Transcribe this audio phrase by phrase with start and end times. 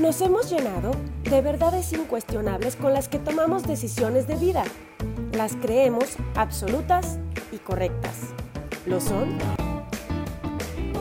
[0.00, 0.92] Nos hemos llenado
[1.24, 4.64] de verdades incuestionables con las que tomamos decisiones de vida.
[5.32, 7.18] Las creemos absolutas
[7.52, 8.16] y correctas.
[8.86, 9.36] ¿Lo son?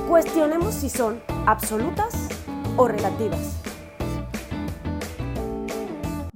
[0.10, 2.28] Cuestionemos si son absolutas
[2.76, 3.59] o relativas.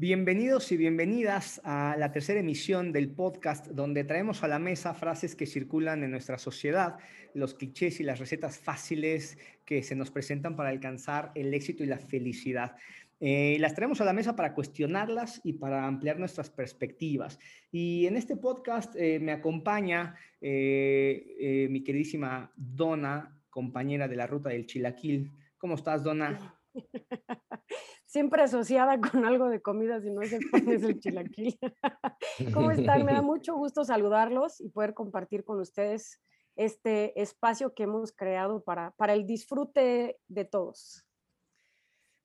[0.04, 5.34] Bienvenidos y bienvenidas a la tercera emisión del podcast donde traemos a la mesa frases
[5.34, 6.98] que circulan en nuestra sociedad,
[7.34, 11.88] los clichés y las recetas fáciles que se nos presentan para alcanzar el éxito y
[11.88, 12.76] la felicidad.
[13.22, 17.40] Eh, las traemos a la mesa para cuestionarlas y para ampliar nuestras perspectivas.
[17.72, 24.50] Y en este podcast eh, me acompaña eh, mi queridísima Donna, compañera de la ruta
[24.50, 25.32] del Chilaquil.
[25.58, 26.60] ¿Cómo estás, Donna?
[28.14, 31.58] siempre asociada con algo de comida, si no pone el chilaquil.
[32.54, 33.04] ¿Cómo están?
[33.06, 36.22] Me da mucho gusto saludarlos y poder compartir con ustedes
[36.56, 41.04] este espacio que hemos creado para, para el disfrute de todos.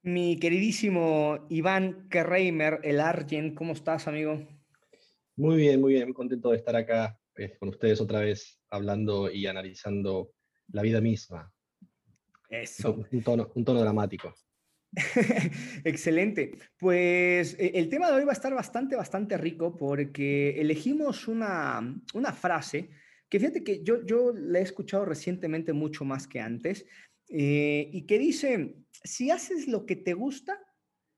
[0.03, 4.47] Mi queridísimo Iván Kerreimer, el Argent, ¿cómo estás, amigo?
[5.37, 9.31] Muy bien, muy bien, muy contento de estar acá eh, con ustedes otra vez, hablando
[9.31, 10.33] y analizando
[10.67, 11.51] la vida misma.
[12.47, 13.03] Eso.
[13.11, 14.35] un tono, un tono dramático.
[15.83, 16.57] Excelente.
[16.77, 21.95] Pues e, el tema de hoy va a estar bastante, bastante rico porque elegimos una,
[22.13, 22.89] una frase
[23.29, 26.85] que fíjate que yo, yo la he escuchado recientemente mucho más que antes
[27.29, 30.59] eh, y que dice, si haces lo que te gusta,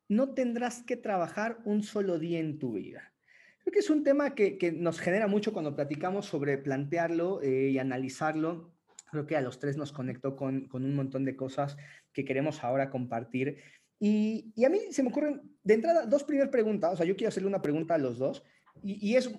[0.10, 3.14] no tendrás que trabajar un solo día en tu vida.
[3.60, 7.70] Creo que es un tema que, que nos genera mucho cuando platicamos sobre plantearlo eh,
[7.70, 8.74] y analizarlo
[9.12, 11.78] creo que a los tres nos conectó con, con, un montón de cosas
[12.14, 13.58] que queremos ahora compartir.
[14.00, 16.94] Y, y, a mí se me ocurren, de entrada, dos primeras preguntas.
[16.94, 18.44] O sea, yo quiero hacerle una pregunta a los dos
[18.82, 19.30] y, y, es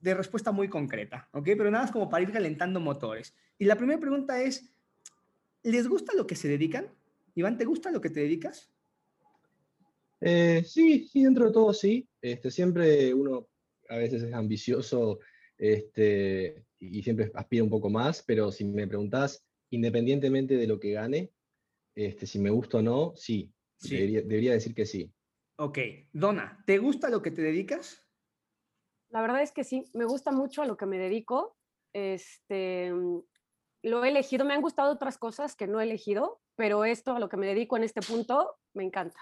[0.00, 1.44] de respuesta muy concreta, ¿ok?
[1.44, 3.34] Pero nada más como para ir calentando motores.
[3.58, 4.70] Y la primera pregunta es,
[5.62, 6.86] ¿les gusta lo que se dedican?
[7.34, 8.70] Iván, ¿te gusta lo que te dedicas?
[10.20, 12.06] Eh, sí, sí, dentro de todo sí.
[12.20, 13.48] Este, siempre uno
[13.88, 15.18] a veces es ambicioso
[15.58, 20.92] este, y siempre aspira un poco más, pero si me preguntás, independientemente de lo que
[20.92, 21.30] gane,
[21.94, 23.52] este, si me gusta o no, sí,
[23.88, 25.12] Debería, decir que sí.
[25.56, 25.78] Ok,
[26.12, 28.06] Donna, ¿te gusta lo que te dedicas?
[29.10, 31.56] La verdad es que sí, me gusta mucho a lo que me dedico.
[31.92, 32.92] Este,
[33.82, 37.18] lo he elegido, me han gustado otras cosas que no he elegido, pero esto a
[37.18, 39.18] lo que me dedico en este punto me encanta.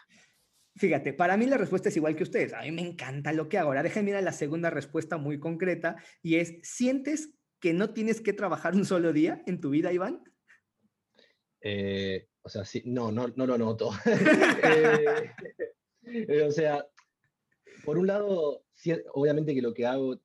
[0.76, 2.52] Fíjate, para mí la respuesta es igual que ustedes.
[2.52, 3.70] A mí me encanta lo que hago.
[3.70, 8.32] Ahora déjenme ir la segunda respuesta muy concreta y es, ¿sientes que no tienes que
[8.32, 10.22] trabajar un solo día en tu vida, Iván?
[11.60, 13.90] Eh, o sea, sí, no, no, no lo noto.
[16.12, 16.84] Eh, o sea,
[17.84, 18.64] por un lado,
[19.12, 20.20] obviamente que lo que hago,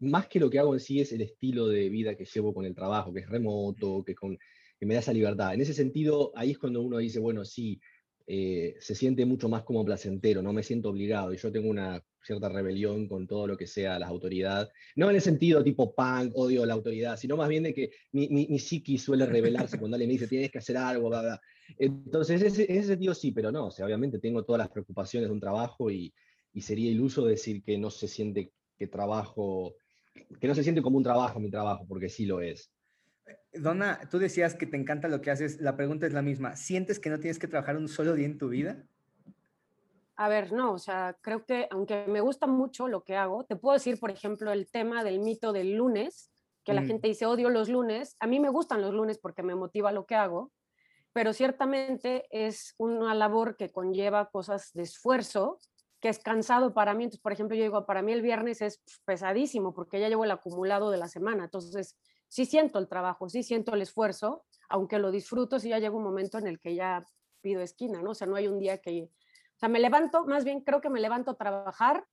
[0.00, 2.64] más que lo que hago en sí es el estilo de vida que llevo con
[2.64, 4.38] el trabajo, que es remoto, que, con,
[4.78, 5.52] que me da esa libertad.
[5.52, 7.80] En ese sentido, ahí es cuando uno dice, bueno, sí,
[8.26, 12.02] eh, se siente mucho más como placentero, no me siento obligado y yo tengo una
[12.24, 16.32] cierta rebelión con todo lo que sea las autoridades, no en el sentido tipo punk,
[16.34, 19.96] odio a la autoridad, sino más bien de que mi, mi, psiqui suele rebelarse cuando
[19.96, 21.40] alguien me dice tienes que hacer algo, bla, bla.
[21.78, 25.32] Entonces, ese, ese sentido sí, pero no, o sea, obviamente tengo todas las preocupaciones de
[25.32, 26.12] un trabajo y,
[26.52, 29.74] y sería iluso decir que no se siente que trabajo,
[30.40, 32.70] que no se siente como un trabajo mi trabajo, porque sí lo es.
[33.52, 35.60] Donna, tú decías que te encanta lo que haces.
[35.60, 36.56] La pregunta es la misma.
[36.56, 38.86] ¿Sientes que no tienes que trabajar un solo día en tu vida?
[40.16, 43.56] A ver, no, o sea, creo que aunque me gusta mucho lo que hago, te
[43.56, 46.30] puedo decir, por ejemplo, el tema del mito del lunes,
[46.64, 48.16] que la gente dice odio los lunes.
[48.20, 50.50] A mí me gustan los lunes porque me motiva lo que hago,
[51.12, 55.60] pero ciertamente es una labor que conlleva cosas de esfuerzo,
[56.00, 57.04] que es cansado para mí.
[57.04, 60.30] Entonces, por ejemplo, yo digo, para mí el viernes es pesadísimo porque ya llevo el
[60.30, 61.44] acumulado de la semana.
[61.44, 61.98] Entonces,
[62.28, 66.02] sí siento el trabajo, sí siento el esfuerzo, aunque lo disfruto, sí ya llega un
[66.02, 67.04] momento en el que ya
[67.42, 68.10] pido esquina, ¿no?
[68.10, 69.10] O sea, no hay un día que...
[69.64, 72.04] Sea, me levanto, más bien creo que me levanto a trabajar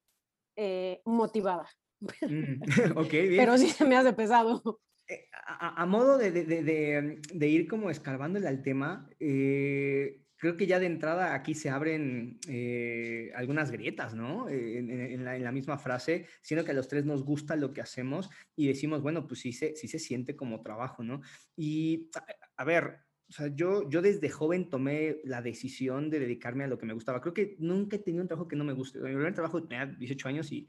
[0.55, 1.67] eh, motivada.
[1.99, 2.61] Mm,
[2.97, 3.37] ok, bien.
[3.37, 4.79] Pero sí se me hace pesado.
[5.07, 10.65] Eh, a, modo de, de, de, de, ir como escarbándole al tema, eh, creo que
[10.65, 14.49] ya de entrada aquí se abren eh, algunas grietas, ¿no?
[14.49, 18.27] Eh, en, la, misma frase, siendo que a los tres nos gusta lo que hacemos
[18.55, 21.21] y decimos, bueno, pues sí se, sí se siente como trabajo, ¿no?
[21.55, 22.09] Y
[22.57, 23.01] a, ver,
[23.31, 26.91] o sea, yo, yo desde joven tomé la decisión de dedicarme a lo que me
[26.91, 27.21] gustaba.
[27.21, 28.99] Creo que nunca he tenido un trabajo que no me guste.
[28.99, 30.67] Mi primer trabajo tenía 18 años y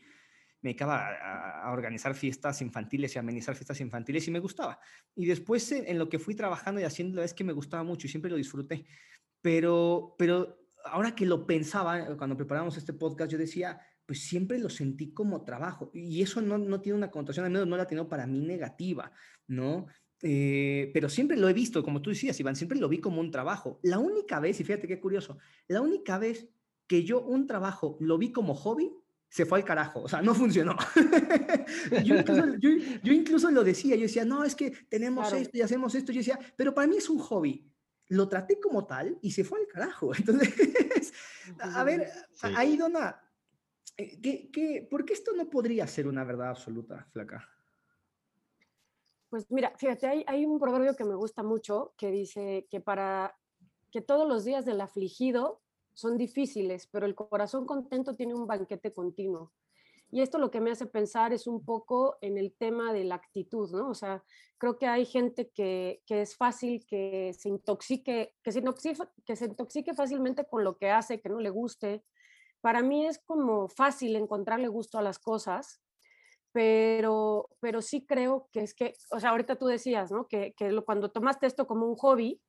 [0.61, 1.09] me dedicaba
[1.64, 4.79] a, organizar fiestas infantiles y amenizar fiestas infantiles y me gustaba.
[5.17, 8.06] Y después en, en lo que fui trabajando y haciendo es que me gustaba mucho
[8.06, 8.87] y siempre lo disfruté.
[9.41, 14.61] Pero, pero ahora que lo pensaba, eh, cuando preparamos este podcast, yo decía, pues siempre
[14.61, 15.91] lo sentí como trabajo.
[15.93, 19.11] Y eso no, no tiene una connotación, al menos no la tiene para mí negativa,
[19.49, 19.87] ¿no?
[20.22, 23.32] Eh, pero siempre lo he visto, como tú decías, Iván, siempre lo vi como un
[23.32, 23.80] trabajo.
[23.82, 26.48] La única vez, y fíjate qué curioso, la única vez
[26.86, 28.92] que yo un trabajo lo vi como hobby,
[29.28, 30.76] se fue al carajo, o sea, no funcionó.
[32.04, 36.19] yo, incluso, lo decía, yo decía, no, es que tenemos esto y hacemos esto, yo
[36.19, 37.66] decía, pero para mí es un hobby.
[38.08, 40.14] Lo traté como tal y se fue al carajo.
[40.19, 41.14] Entonces,
[41.58, 42.06] a ver,
[42.42, 43.22] ahí, Dona,
[43.96, 47.48] eh, ¿qué, qué, por qué esto no podría ser una verdad absoluta, flaca?
[49.32, 53.34] Pues mira, fíjate, hay, un proverbio que me gusta mucho que dice que para
[53.90, 55.62] que todos los días del afligido
[55.94, 59.50] son difíciles, pero el corazón contento tiene un banquete continuo.
[60.11, 63.14] Y esto lo que me hace pensar es un poco en el tema de la
[63.14, 63.88] actitud, ¿no?
[63.88, 64.23] O sea,
[64.58, 70.62] creo que hay gente que, es fácil que se intoxique, que se intoxique fácilmente con
[70.62, 72.05] lo que hace, que no le guste.
[72.61, 75.81] Para mí es como fácil encontrarle gusto a las cosas
[76.52, 80.26] pero, pero sí creo que es que, o sea, ahorita tú decías, ¿no?
[80.28, 82.40] Que, que cuando tomaste esto como un hobby,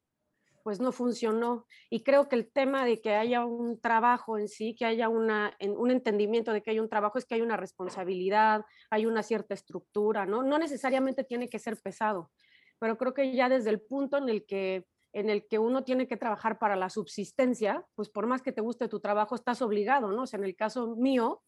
[0.63, 1.65] pues no funcionó.
[1.89, 5.55] Y creo que el tema de que haya un trabajo en sí, que haya una,
[5.59, 9.53] un entendimiento de que hay un trabajo, es que hay una responsabilidad, hay una cierta
[9.53, 10.41] estructura, ¿no?
[10.41, 12.31] No necesariamente tiene que ser pesado,
[12.79, 14.85] pero creo que ya desde el punto en el que
[15.15, 18.61] en el que uno tiene que trabajar para la subsistencia, pues por más que te
[18.61, 20.23] guste tu trabajo, estás obligado, ¿no?
[20.23, 21.43] O sea, en el caso mío,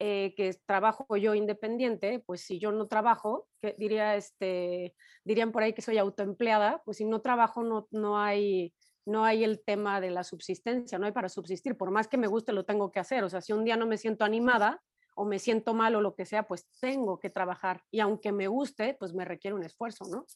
[0.00, 5.62] eh, que trabajo yo independiente, pues si yo no trabajo, que diría este, dirían por
[5.64, 8.72] ahí que soy autoempleada, pues si no trabajo no, no, hay,
[9.04, 12.28] no hay el tema de la subsistencia, no hay para subsistir, por más que me
[12.28, 14.80] guste lo tengo que hacer, o sea, si un día no me siento animada
[15.16, 18.46] o me siento mal o lo que sea, pues tengo que trabajar y aunque me
[18.46, 20.26] guste, pues me requiere un esfuerzo, ¿no?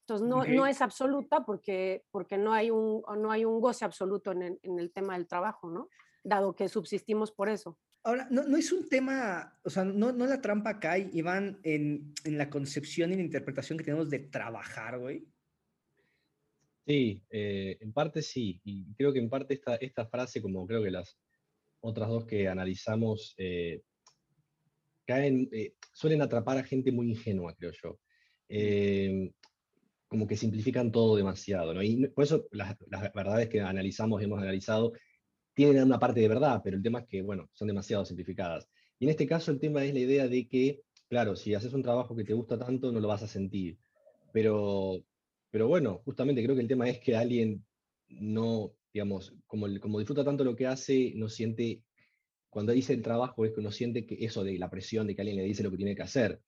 [0.00, 4.30] Entonces no, no es absoluta porque, porque no, hay un, no hay un goce absoluto
[4.32, 5.88] en el, en el tema del trabajo, ¿no?
[6.22, 7.78] Dado que subsistimos por eso.
[8.06, 12.14] Ahora, no, no, es un tema, o sea, no, no la trampa cae, Iván, en,
[12.22, 15.26] en, la concepción y la interpretación que tenemos de trabajar, güey.
[16.86, 20.84] Sí, eh, en parte sí, y creo que en parte esta, esta frase, como creo
[20.84, 21.18] que las
[21.80, 23.82] otras dos que analizamos, eh,
[25.04, 27.98] caen, eh, suelen atrapar a gente muy ingenua, creo yo.
[30.06, 31.82] como que simplifican todo demasiado, ¿no?
[31.82, 34.92] Y por eso las, las verdades que analizamos, hemos analizado,
[35.56, 38.68] tienen una parte de verdad, pero el tema es que, bueno, son demasiado simplificadas.
[38.98, 41.82] Y en este caso el tema es la idea de que, claro, si haces un
[41.82, 43.78] trabajo que te gusta tanto, no lo vas a sentir.
[44.34, 45.02] Pero,
[45.50, 47.64] pero bueno, justamente creo que el tema es que alguien
[48.08, 51.82] no, digamos, como, como disfruta tanto lo que hace, no siente,
[52.50, 55.22] cuando dice el trabajo es que no siente que eso de la presión de que
[55.22, 56.38] alguien le dice lo que tiene que hacer.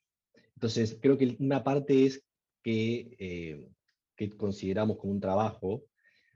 [0.54, 2.22] Entonces, creo que una parte es
[2.62, 3.66] que, eh,
[4.14, 5.86] que consideramos como un trabajo,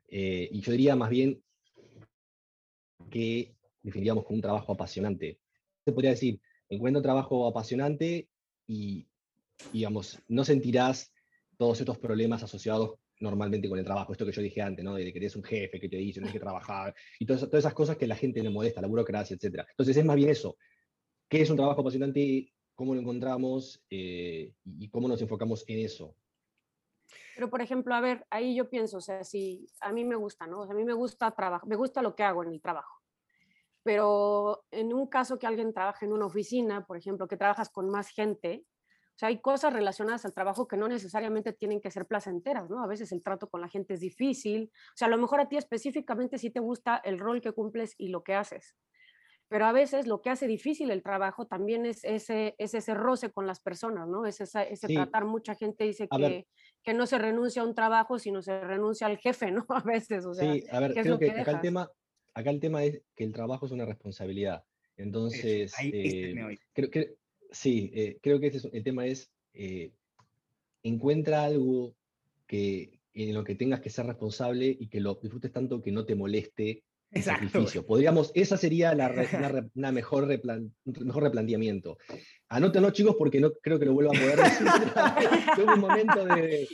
[0.09, 1.43] eh, y yo diría más bien
[3.13, 5.39] que definiríamos como un trabajo apasionante.
[5.85, 8.29] Se podría decir, encuentra un trabajo apasionante
[8.67, 9.07] y,
[9.73, 11.13] digamos, no sentirás
[11.59, 14.95] todos estos problemas asociados normalmente con el trabajo, esto que yo dije antes, ¿no?
[14.95, 17.75] De que eres un jefe que te dice, tienes que trabajar, y todas, todas esas
[17.75, 19.65] cosas que la gente le molesta, la burocracia, etc.
[19.71, 20.57] Entonces es más bien eso,
[21.29, 22.53] ¿qué es un trabajo apasionante?
[22.75, 23.85] ¿Cómo lo encontramos?
[23.91, 26.17] Eh, y cómo nos enfocamos en eso.
[27.35, 30.47] Pero, por ejemplo, a ver, ahí yo pienso, o sea, si a mí me gusta,
[30.47, 30.63] ¿no?
[30.63, 33.02] A mí me gusta trabajar, me gusta lo que hago en el trabajo.
[33.83, 37.91] Pero en un caso que alguien trabaje en una oficina, por ejemplo, que trabajas con
[37.91, 38.65] más gente,
[39.15, 42.83] o sea, hay cosas relacionadas al trabajo que no necesariamente tienen que ser placenteras, ¿no?
[42.83, 44.71] A veces el trato con la gente es difícil.
[44.73, 47.95] O sea, a lo mejor a ti específicamente sí te gusta el rol que cumples
[47.99, 48.75] y lo que haces
[49.53, 53.31] pero a veces lo que hace difícil el trabajo también es ese, es ese roce
[53.31, 54.25] con las personas, ¿no?
[54.25, 56.47] Es ese tratar, mucha gente dice que,
[56.83, 59.67] que, no se renuncia a un trabajo, sino se renuncia al jefe, ¿no?
[59.69, 61.91] A veces, o sea, sí, a ver, creo que, acá, el tema,
[62.35, 64.65] acá el tema es que el trabajo es una responsabilidad.
[64.97, 67.17] Entonces, eh, creo que,
[67.51, 69.93] sí, eh, creo que este el tema es, eh,
[70.83, 71.95] encuentra algo
[72.47, 76.05] que, en lo que tengas que ser responsable y que lo disfrutes tanto que no
[76.05, 76.85] te moleste
[77.21, 77.85] Sacrificio.
[77.85, 79.09] Podríamos, esa sería la,
[79.75, 80.27] una, mejor,
[80.85, 81.99] mejor replanteamiento.
[82.49, 84.67] Anótenlo, chicos, porque no creo que lo vuelva a poder decir.
[85.57, 86.67] Tuve un momento de.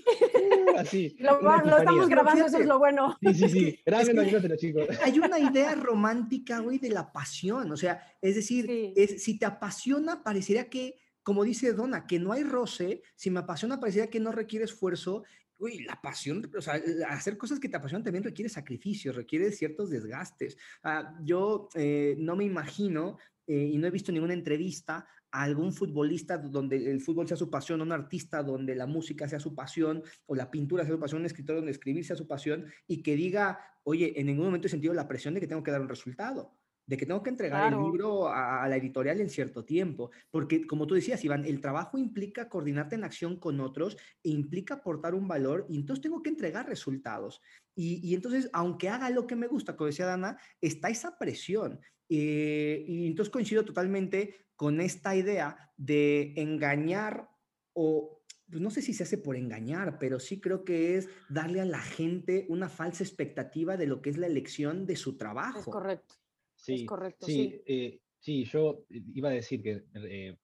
[0.87, 1.17] Así.
[1.21, 1.39] Lo,
[1.79, 3.17] estamos grabando, eso es lo bueno.
[3.21, 3.81] Sí, sí, sí.
[3.87, 4.87] Gracias, chicos.
[5.03, 7.71] Hay una idea romántica, güey, de la pasión.
[7.73, 8.67] O sea, es decir,
[8.97, 13.41] es, si te apasiona, parecería que como dice Donna, que no hay roce, si me
[13.41, 15.25] apasiona parecería que no requiere esfuerzo
[15.59, 19.91] uy, la pasión, o sea, hacer cosas que te apasionan también requiere sacrificios, requiere ciertos
[19.91, 20.57] desgastes.
[20.83, 25.73] Ah, yo eh, no me imagino eh, y no he visto ninguna entrevista a algún
[25.73, 30.03] futbolista donde el fútbol sea su pasión, un artista donde la música sea su pasión,
[30.27, 33.17] o la pintura sea su pasión, un escritor donde escribir sea su pasión, y que
[33.17, 35.89] diga, oye, en ningún momento he sentido la presión de que tengo que dar un
[35.89, 36.55] resultado.
[36.89, 40.87] De que tengo que entregar el libro a, la editorial en cierto tiempo, porque como
[40.87, 45.29] tú decías, Iván, el trabajo implica coordinarte en acción con otros e implica aportar un
[45.29, 47.43] valor y entonces tengo que entregar resultados.
[47.77, 51.79] Y, entonces, aunque haga lo que me gusta, como decía Dana, está esa presión.
[52.09, 57.29] Eh, y entonces coincido totalmente con esta idea de engañar
[57.75, 61.61] o pues no sé si se hace por engañar, pero sí creo que es darle
[61.61, 65.59] a la gente una falsa expectativa de lo que es la elección de su trabajo.
[65.61, 66.15] Es correcto.
[66.59, 67.27] Sí, correcto.
[67.27, 68.45] Sí, eh, sí.
[68.45, 70.37] yo iba a decir que, eh,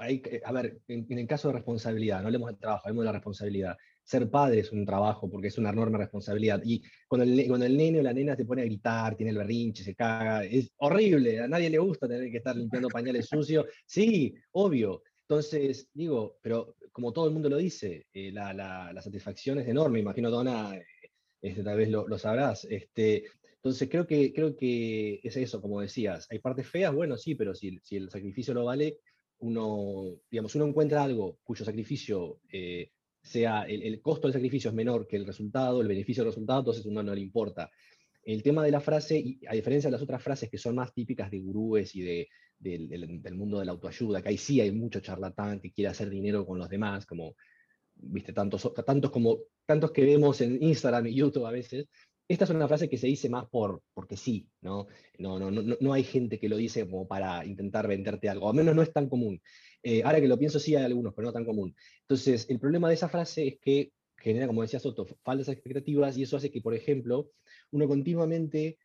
[0.00, 3.12] hay, a ver, en, el caso de responsabilidad, no hablemos del trabajo, hablemos de la
[3.12, 3.76] responsabilidad.
[4.02, 6.60] Ser padre es un trabajo porque es una enorme responsabilidad.
[6.64, 9.38] Y cuando el, cuando el nene o la nena se pone a gritar, tiene el
[9.38, 11.40] berrinche, se caga, es horrible.
[11.40, 13.66] A nadie le gusta tener que estar limpiando pañales sucios.
[13.84, 15.02] Sí, obvio.
[15.22, 19.98] Entonces, digo, pero como todo el mundo lo dice, eh, la, la, satisfacción es enorme.
[19.98, 20.78] Imagino, Donna,
[21.40, 22.64] este, tal vez lo, lo sabrás.
[22.64, 23.24] Este,
[23.66, 27.54] entonces creo que, creo que es eso, como decías, hay partes feas, bueno, sí, pero
[27.54, 29.00] si, si el sacrificio lo vale,
[29.38, 32.90] uno, digamos, uno encuentra algo cuyo sacrificio eh,
[33.26, 36.86] sea, el, costo del sacrificio es menor que el resultado, el beneficio del resultado, entonces
[36.86, 37.70] uno no le importa.
[38.22, 40.94] El tema de la frase, y a diferencia de las otras frases que son más
[40.94, 45.00] típicas de gurúes y de, del, mundo de la autoayuda, que ahí sí hay mucho
[45.00, 47.34] charlatán que quiere hacer dinero con los demás, como,
[47.96, 51.88] viste, tantos, tantos como tantos que vemos en Instagram y YouTube a veces,
[52.28, 54.86] esta es una frase que se dice más por, porque sí, ¿no?
[55.18, 58.56] No, no, no, no hay gente que lo dice como para intentar venderte algo, al
[58.56, 59.40] menos no es tan común.
[59.82, 61.74] Eh, ahora que lo pienso, sí hay algunos, pero no tan común.
[62.00, 66.22] Entonces, el problema de esa frase es que genera, como decía Soto, falsas expectativas y
[66.22, 67.30] eso hace que, por ejemplo,
[67.70, 68.78] uno continuamente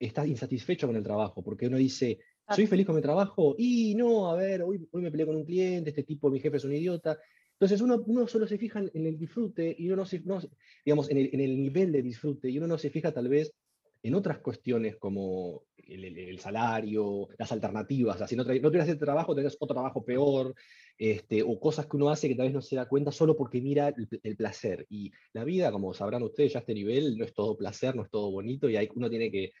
[0.00, 4.28] está insatisfecho con el trabajo, porque uno dice, soy feliz con mi trabajo y no,
[4.28, 6.74] a ver, hoy, hoy me peleé con un cliente, este tipo, mi jefe es un
[6.74, 7.18] idiota,
[7.62, 10.20] entonces uno, solo se fija en el disfrute y uno no se,
[10.84, 13.54] digamos, en el, nivel de disfrute y uno no se fija tal vez
[14.02, 18.20] en otras cuestiones como el, salario, las alternativas.
[18.20, 20.56] O si no, no este trabajo, tenés otro trabajo peor,
[20.98, 23.60] este, o cosas que uno hace que tal vez no se da cuenta solo porque
[23.60, 24.84] mira el, placer.
[24.90, 28.02] Y la vida, como sabrán ustedes, ya a este nivel no es todo placer, no
[28.02, 29.52] es todo bonito y hay, uno tiene que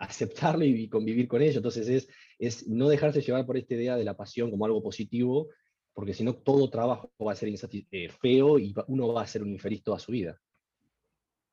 [0.00, 1.58] aceptarlo y, convivir con ello.
[1.58, 5.50] Entonces es, es no dejarse llevar por esta idea de la pasión como algo positivo
[5.94, 9.42] porque si no todo trabajo va a ser eh, feo y uno va a ser
[9.42, 10.38] un infeliz toda su vida.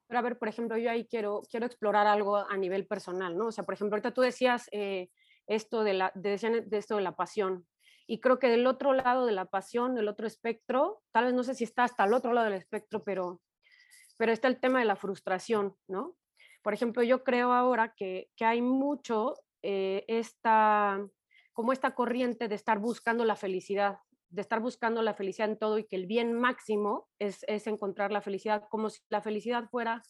[0.07, 3.47] Pero a ver, por ejemplo, yo ahí quiero, quiero explorar algo a nivel personal, ¿no?
[3.47, 5.09] O sea, por ejemplo, ahorita tú decías eh,
[5.47, 7.65] esto de, la, de, de esto de la pasión,
[8.07, 11.43] y creo que del otro lado de la pasión, del otro espectro, tal vez no
[11.43, 13.41] sé si está hasta el otro lado del espectro, pero,
[14.17, 16.17] pero está el tema de la frustración, ¿no?
[16.61, 20.99] Por ejemplo, yo creo ahora que, que hay mucho eh, esta,
[21.53, 23.99] como esta corriente de estar buscando la felicidad,
[24.31, 28.21] de estar buscando la felicidad en todo y que el bien máximo es, encontrar la
[28.21, 30.01] felicidad, como si la felicidad fuera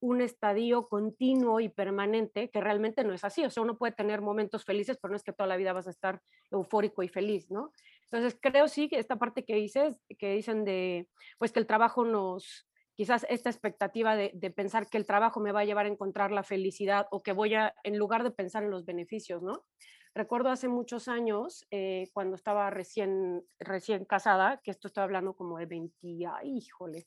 [0.00, 3.44] un estadio continuo y permanente, que realmente no es así.
[3.44, 5.86] O sea, uno puede tener momentos felices, pero no es que toda la vida vas
[5.86, 6.20] a estar
[6.50, 7.72] eufórico y feliz, ¿no?
[8.04, 11.08] Entonces, creo sí que esta parte que dices, que dicen de,
[11.38, 15.52] pues que el trabajo nos, quizás esta expectativa de, de, pensar que el trabajo me
[15.52, 18.62] va a llevar a encontrar la felicidad o que voy a, en lugar de pensar
[18.62, 19.64] en los beneficios, ¿no?
[20.14, 25.58] Recuerdo hace muchos años, eh, cuando estaba recién, recién casada, que esto estoy hablando como
[25.58, 27.06] de 20, ay, híjole,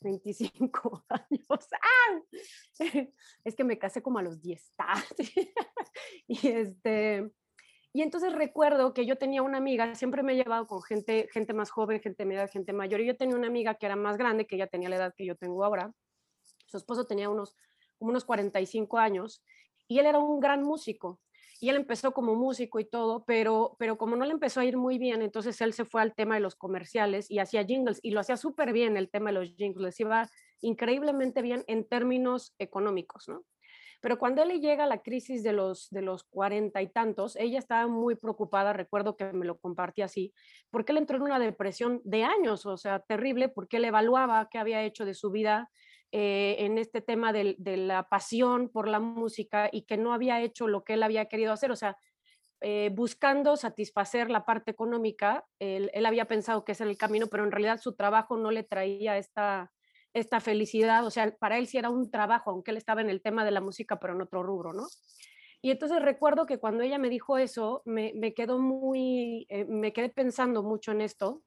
[0.00, 1.68] 25 años.
[1.72, 2.20] ¡Ah!
[3.44, 4.74] Es que me casé como a los 10.
[6.28, 7.30] y, este,
[7.94, 11.54] y entonces recuerdo que yo tenía una amiga, siempre me he llevado con gente, gente
[11.54, 14.46] más joven, gente media, gente mayor, y yo tenía una amiga que era más grande,
[14.46, 15.90] que ella tenía la edad que yo tengo ahora.
[16.66, 17.56] Su esposo tenía unos,
[17.98, 19.42] unos 45 años
[19.88, 21.20] y él era un gran músico
[21.62, 24.76] y él empezó como músico y todo, pero, pero como no le empezó a ir
[24.76, 28.10] muy bien, entonces él se fue al tema de los comerciales y hacía jingles y
[28.10, 30.28] lo hacía súper bien el tema de los jingles, iba
[30.60, 33.44] increíblemente bien en términos económicos, ¿no?
[34.00, 37.36] Pero cuando él le llega a la crisis de los, de los cuarenta y tantos,
[37.36, 40.34] ella estaba muy preocupada, recuerdo que me lo compartí así,
[40.68, 44.58] porque él entró en una depresión de años, o sea, terrible, porque él evaluaba qué
[44.58, 45.70] había hecho de su vida,
[46.14, 50.68] eh, en este tema de, la pasión por la música y que no había hecho
[50.68, 51.96] lo que él había querido hacer, o sea,
[52.60, 57.44] eh, buscando satisfacer la parte económica, él, había pensado que ese era el camino, pero
[57.44, 59.72] en realidad su trabajo no le traía esta,
[60.12, 63.22] esta felicidad, o sea, para él sí era un trabajo, aunque él estaba en el
[63.22, 64.86] tema de la música, pero en otro rubro, ¿no?
[65.62, 70.10] Y entonces recuerdo que cuando ella me dijo eso, me, me muy, eh, me quedé
[70.10, 71.42] pensando mucho en esto,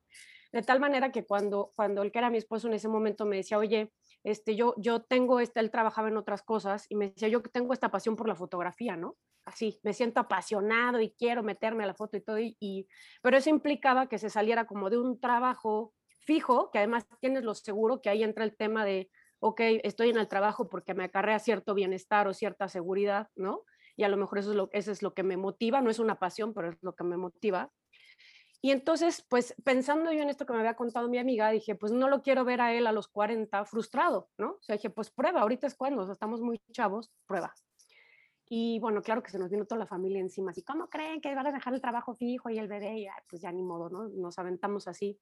[0.51, 3.35] de tal manera que cuando, cuando él que era mi esposo en ese momento me
[3.35, 3.91] decía, oye,
[4.25, 7.73] este, yo, yo tengo, este, él trabajaba en otras cosas y me decía, yo tengo
[7.73, 9.15] esta pasión por la fotografía, ¿no?
[9.45, 12.87] Así, me siento apasionado y quiero meterme a la foto y todo, y,
[13.21, 17.53] pero eso implicaba que se saliera como de un trabajo fijo, que además tienes lo
[17.53, 21.37] seguro, que ahí entra el tema de, ok, estoy en el trabajo porque me acarrea
[21.37, 23.63] cierto bienestar o cierta seguridad, ¿no?
[23.97, 25.99] y a lo mejor eso es lo, eso es lo que me motiva, no es
[25.99, 27.71] una pasión, pero es lo que me motiva.
[28.65, 31.91] Y entonces, pues pensando yo en esto que me había contado mi amiga, dije, pues
[31.91, 34.53] no lo quiero ver a él a los 40 frustrado, ¿no?
[34.53, 37.53] O sea, dije, pues prueba, ahorita es cuando, estamos muy chavos, prueba.
[38.49, 41.35] Y bueno, claro que se nos vino toda la familia encima, así, ¿cómo creen que
[41.35, 43.01] van a dejar el trabajo fijo y el bebé?
[43.01, 44.07] Y pues ya ni modo, ¿no?
[44.07, 45.19] Nos aventamos así.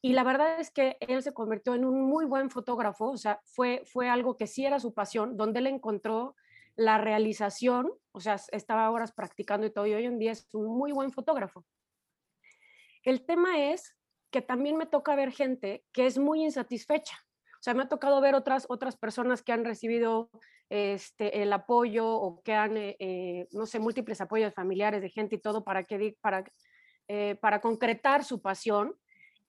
[0.00, 3.38] Y la verdad es que él se convirtió en un muy buen fotógrafo, o sea,
[3.44, 6.36] fue, fue algo que sí era su pasión, donde él encontró
[6.76, 10.74] la realización, o sea, estaba horas practicando y todo, y hoy en día es un
[10.74, 11.66] muy buen fotógrafo.
[13.02, 13.96] El tema es
[14.30, 17.16] que también me toca ver gente que es muy insatisfecha.
[17.54, 20.30] O sea, me ha tocado ver otras, otras personas que han recibido
[20.68, 25.36] este, el apoyo o que han, eh, eh, no sé, múltiples apoyos familiares de gente
[25.36, 26.44] y todo para, que, para,
[27.08, 28.96] eh, para concretar su pasión.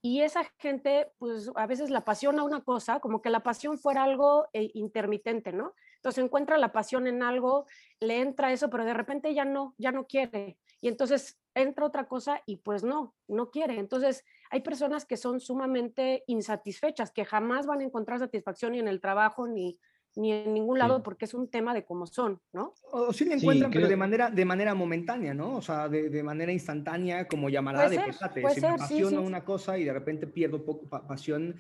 [0.02, 4.04] Y esa gente, pues a veces la apasiona una cosa, como que la pasión fuera
[4.04, 5.74] algo intermitente, ¿no?
[5.96, 7.66] Entonces encuentra la pasión en algo,
[8.02, 10.58] le entra eso, pero de repente ya no, ya no quiere.
[10.84, 13.80] Y entonces entra otra cosa y pues no, no quiere.
[13.80, 18.90] Entonces, hay personas que son sumamente insatisfechas, que jamás van a encontrar satisfacción ni en
[18.90, 19.80] el trabajo ni,
[20.18, 22.74] ni en ningún lado porque es un tema de cómo son, ¿no?
[22.92, 25.56] O, sí le encuentran, pero de manera, de manera momentánea, ¿no?
[25.56, 28.44] O sea, de, de manera instantánea, como llamará de pesate.
[28.50, 31.56] Se me apasiona una cosa y de repente pierdo poco pasión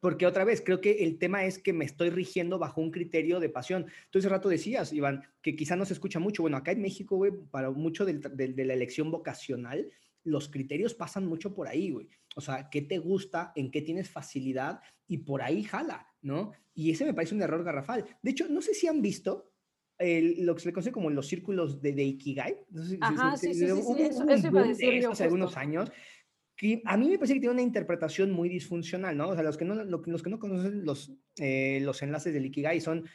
[0.00, 3.40] porque otra vez, creo que el tema es que me estoy rigiendo bajo un criterio
[3.40, 3.86] de pasión.
[4.10, 6.42] Tú ese rato decías, Iván, que quizá no se escucha mucho.
[6.42, 9.90] Bueno, acá en México, güey, para mucho de la elección vocacional,
[10.24, 12.08] los criterios pasan mucho por ahí, güey.
[12.36, 13.52] O sea, ¿qué te gusta?
[13.56, 14.80] ¿En qué tienes facilidad?
[15.06, 16.52] Y por ahí jala, ¿no?
[16.74, 18.04] Y ese me parece un error garrafal.
[18.22, 19.52] De hecho, no sé si han visto
[19.98, 22.56] lo que se le conoce como los círculos de, Ikigai.
[23.00, 25.90] Ajá, sí, sí, sí, eso, iba a decir Hace algunos años
[26.58, 29.28] que a mí me parece que tiene una interpretación muy disfuncional, ¿no?
[29.28, 32.80] O sea, los que no, los que no conocen los, eh, los enlaces del Ikigai
[32.80, 33.08] son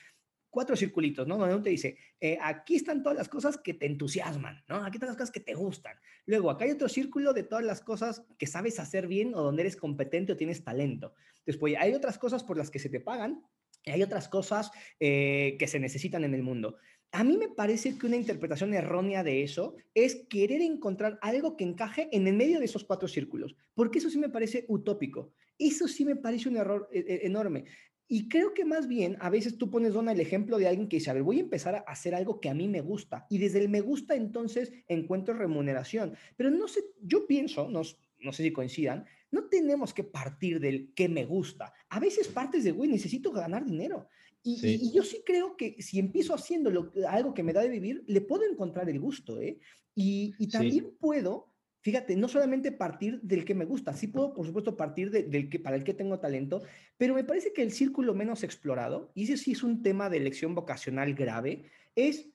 [0.49, 1.37] cuatro circulitos, ¿no?
[1.37, 4.85] Donde uno te dice, eh, aquí están todas las cosas que te entusiasman, ¿no?
[4.85, 5.97] Aquí están las cosas que te gustan.
[6.25, 9.63] Luego, acá hay otro círculo de todas las cosas que sabes hacer bien o donde
[9.63, 11.13] eres competente o tienes talento.
[11.45, 13.43] Después, hay otras cosas por las que se te pagan
[13.83, 14.71] y hay otras cosas
[15.01, 16.77] eh, que se necesitan en el mundo.
[17.15, 21.63] A mí me parece que una interpretación errónea de eso es querer encontrar algo que
[21.63, 25.31] encaje en el medio de esos cuatro círculos, porque eso sí me parece utópico.
[25.59, 27.65] Eso sí me parece un error e, e, enorme.
[28.07, 30.97] Y creo que más bien a veces tú pones, Dona, el ejemplo de alguien que
[30.97, 33.27] dice, a ver, voy a empezar a hacer algo que a mí me gusta.
[33.29, 36.15] Y desde el me gusta entonces encuentro remuneración.
[36.35, 37.83] Pero no sé, yo pienso, no,
[38.21, 41.73] no sé si coincidan, no tenemos que partir del que me gusta.
[41.89, 44.07] A veces partes de, güey, necesito ganar dinero.
[44.43, 48.21] Y, yo sí creo que si empiezo haciendo algo que me da de vivir, le
[48.21, 49.57] puedo encontrar el gusto, ¿eh?
[49.95, 54.75] Y, también puedo, fíjate, no solamente partir del que me gusta, sí puedo, por supuesto,
[54.75, 56.61] partir del que, para el que tengo talento,
[56.97, 60.17] pero me parece que el círculo menos explorado, y ese sí es un tema de
[60.17, 62.29] elección vocacional grave, es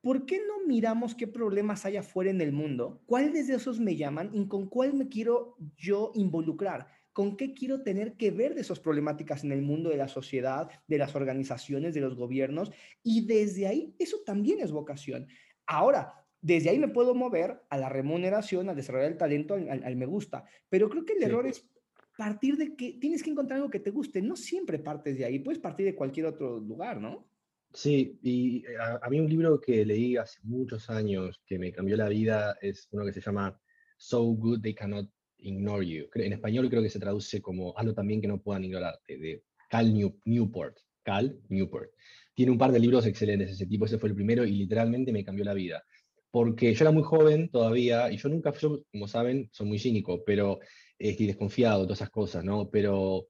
[0.00, 3.02] ¿por qué no miramos qué problemas hay afuera en el mundo?
[3.06, 6.88] ¿Cuáles de esos me llaman y con cuál me quiero yo involucrar?
[7.12, 10.68] Con qué quiero tener que ver de esas problemáticas en el mundo de la sociedad,
[10.86, 12.70] de las organizaciones, de los gobiernos,
[13.02, 15.28] y desde ahí eso también es vocación.
[15.66, 20.06] Ahora, desde ahí me puedo mover a la remuneración, a desarrollar el talento, al, me
[20.06, 21.68] gusta, pero creo que el error es
[22.16, 25.38] partir de que tienes que encontrar algo que te guste, no siempre partes de ahí,
[25.38, 27.26] puedes partir de cualquier otro lugar, ¿no?
[27.74, 31.96] Sí, y a, a, mí un libro que leí hace muchos años que me cambió
[31.96, 33.58] la vida es uno que se llama
[33.96, 35.08] So Good They Cannot
[35.42, 36.06] Ignore You.
[36.14, 39.92] En español creo que se traduce como Hazlo también que no puedan ignorarte, de Cal
[40.24, 40.78] Newport.
[41.02, 41.90] Cal Newport.
[42.34, 45.24] Tiene un par de libros excelentes ese tipo, ese fue el primero y literalmente me
[45.24, 45.84] cambió la vida.
[46.30, 50.24] Porque yo era muy joven todavía y yo nunca, yo, como saben, soy muy cínico,
[50.24, 50.60] pero
[50.98, 52.70] estoy desconfiado de todas esas cosas, ¿no?
[52.70, 53.28] Pero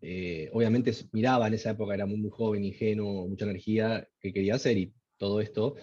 [0.00, 4.54] eh, obviamente miraba en esa época, era muy, muy joven, ingenuo, mucha energía que quería
[4.54, 5.76] hacer y todo esto.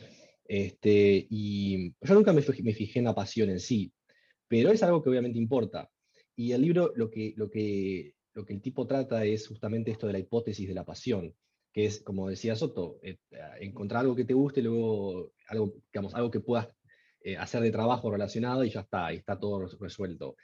[0.46, 3.92] Este, y yo nunca me me fijé en la pasión en sí,
[4.52, 5.90] pero es algo que obviamente importa.
[6.36, 10.08] Y el libro lo que, lo que, lo que el tipo trata es justamente esto
[10.08, 11.34] de la hipótesis de la pasión,
[11.72, 13.18] que es, como decía Soto, eh,
[13.62, 16.68] encontrar algo que te guste, luego algo, digamos, algo que puedas
[17.22, 20.36] eh, hacer de trabajo relacionado y ya está, y está todo resuelto.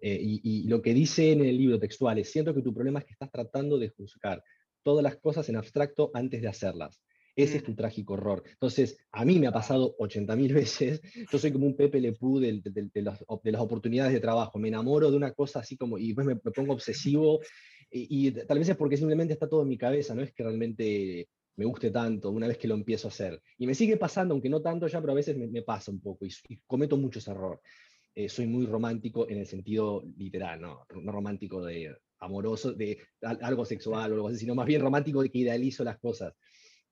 [0.00, 3.00] Eh, y, y, lo que dice en el libro textual es, siento que tu problema
[3.00, 4.42] es que estás tratando de juzgar
[4.82, 7.02] todas las cosas en abstracto antes de hacerlas.
[7.36, 8.42] Ese es tu trágico horror.
[8.46, 11.00] Entonces, a mí me ha pasado 80.000 veces.
[11.30, 13.24] Yo soy como un Pepe Le Pew de, de, las,
[13.58, 14.58] oportunidades de trabajo.
[14.58, 17.40] Me enamoro de una cosa así como, y después me, pongo obsesivo.
[17.90, 21.28] Y, tal vez es porque simplemente está todo en mi cabeza, no es que realmente
[21.56, 23.42] me guste tanto una vez que lo empiezo a hacer.
[23.58, 26.24] Y me sigue pasando, aunque no tanto ya, pero a veces me, pasa un poco
[26.24, 26.30] y,
[26.66, 27.60] cometo muchos errores.
[28.14, 30.84] Eh, soy muy romántico en el sentido literal, ¿no?
[31.02, 35.30] No romántico de amoroso, de algo sexual o algo así, sino más bien romántico de
[35.30, 36.34] que idealizo las cosas.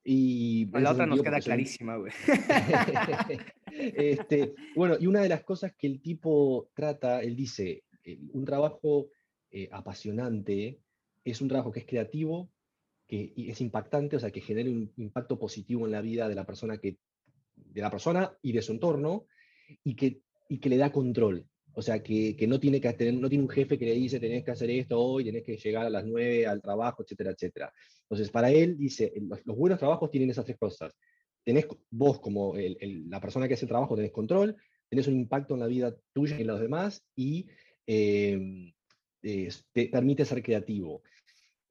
[0.04, 2.12] Y la otra nos queda clarísima, güey.
[3.72, 8.44] este, bueno, y una de las cosas que el tipo trata, él dice, eh, un
[8.44, 9.08] trabajo
[9.50, 10.80] eh, apasionante
[11.24, 12.50] es un trabajo que es creativo,
[13.06, 16.46] que es impactante, o sea, que genere un impacto positivo en la vida de la
[16.46, 16.98] persona, que,
[17.56, 19.26] de la persona y de su entorno,
[19.84, 21.46] y que, y que le da control.
[21.78, 24.18] O sea, que, que, no, tiene que tener, no tiene un jefe que le dice,
[24.18, 27.72] tenés que hacer esto hoy, tenés que llegar a las 9 al trabajo, etcétera, etcétera.
[28.02, 29.12] Entonces, para él, dice,
[29.44, 30.92] los, buenos trabajos tienen esas tres cosas.
[31.44, 34.56] Tenés vos como la persona que hace el trabajo, tenés control,
[34.88, 37.46] tenés un impacto en la vida tuya y en los demás, y
[37.86, 38.72] em,
[39.22, 41.04] te permite ser creativo.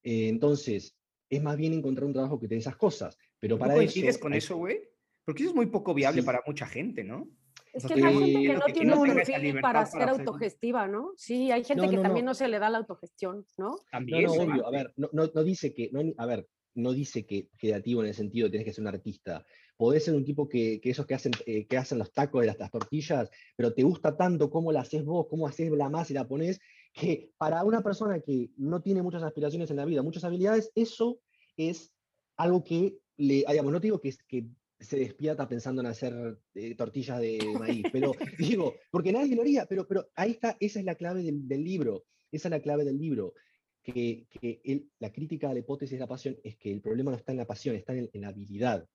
[0.04, 0.96] Eh, entonces,
[1.30, 3.18] es más bien encontrar un trabajo que te esas cosas.
[3.42, 4.20] Pero para eso...
[4.22, 4.84] con eso, güey?
[5.26, 7.30] Porque eso es muy poco viable para mucha gente, ¿no?
[7.78, 11.12] Es que hay gente que no tiene no, perfil para ser autogestiva, ¿no?
[11.16, 12.34] Sí, hay gente que también no.
[12.34, 13.78] se le da la autogestión, ¿no?
[13.92, 14.26] También.
[14.26, 14.68] No, obvio.
[14.68, 18.52] A ver, no, dice que, a ver, no dice que creativo en el sentido de
[18.52, 19.46] tienes que ser un artista.
[19.76, 22.48] Podés ser un tipo que, que esos que hacen, eh, que hacen los tacos de
[22.48, 26.14] las, las, tortillas, pero te gusta tanto cómo la haces vos, cómo haces la masa
[26.14, 26.60] y la pones,
[26.94, 31.20] que para una persona que no tiene muchas aspiraciones en la vida, muchas habilidades, eso
[31.56, 31.94] es
[32.38, 34.48] algo que le, digamos, no digo que, que
[34.80, 39.66] se despierta pensando en hacer eh, tortillas de maíz, pero digo, porque nadie lo haría,
[39.66, 42.86] pero, pero ahí está, esa es la clave del, del libro, esa es la clave
[42.86, 43.34] del libro,
[43.82, 47.18] que, que la crítica a la hipótesis de la pasión es que el problema no
[47.18, 48.86] está en la pasión, está en, la habilidad.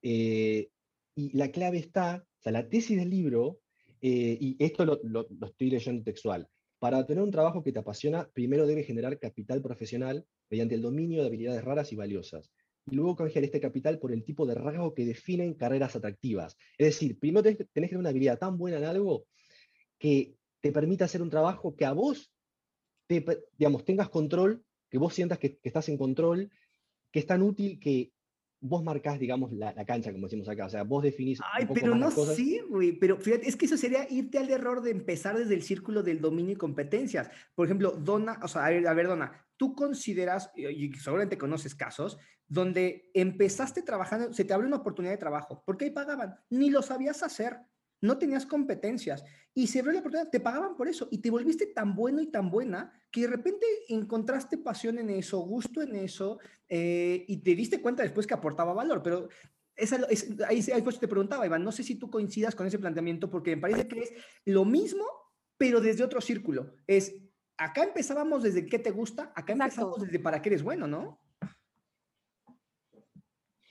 [0.00, 0.70] Eh,
[1.16, 3.60] y la clave está, o sea, la tesis del libro,
[4.00, 7.80] eh, y esto lo, lo, lo estoy leyendo textual, para tener un trabajo que te
[7.80, 12.52] apasiona, primero debe generar capital profesional mediante el dominio de habilidades raras y valiosas.
[12.90, 16.56] Y luego canjear este capital por el tipo de rasgo que definen carreras atractivas.
[16.76, 19.26] Es decir, primero tenés, que tener una habilidad tan buena en algo
[19.98, 22.32] que te permita hacer un trabajo que a vos,
[23.06, 23.24] te,
[23.56, 26.50] digamos, tengas control, que vos sientas que, que estás en control,
[27.10, 28.12] que es tan útil que
[28.60, 30.66] vos marcás, digamos, la, la, cancha, como decimos acá.
[30.66, 31.40] O sea, vos definís.
[31.52, 32.92] Ay, un poco pero no sí, güey.
[32.92, 36.20] Pero fíjate, es que eso sería irte al error de empezar desde el círculo del
[36.20, 37.30] dominio y competencias.
[37.54, 41.74] Por ejemplo, Donna, o sea, a ver, a ver Donna, tú consideras, y seguramente conoces
[41.74, 42.16] casos,
[42.46, 45.62] donde empezaste trabajando, se te abre una oportunidad de trabajo.
[45.66, 46.36] ¿Por qué ahí pagaban?
[46.48, 47.58] Ni lo sabías hacer
[48.00, 51.66] no tenías competencias y se abrió la oportunidad, te pagaban por eso y te volviste
[51.66, 56.38] tan bueno y tan buena que de repente encontraste pasión en eso, gusto en eso
[56.68, 59.28] eh, y te diste cuenta después que aportaba valor, pero
[59.74, 62.78] esa, es, ahí, ahí pues te preguntaba, Iván, no sé si tú coincidas con ese
[62.78, 64.12] planteamiento porque me parece que es
[64.44, 65.04] lo mismo,
[65.56, 66.74] pero desde otro círculo.
[66.86, 67.14] Es,
[67.58, 71.20] acá empezábamos desde qué te gusta, acá empezamos desde para qué eres bueno, ¿no?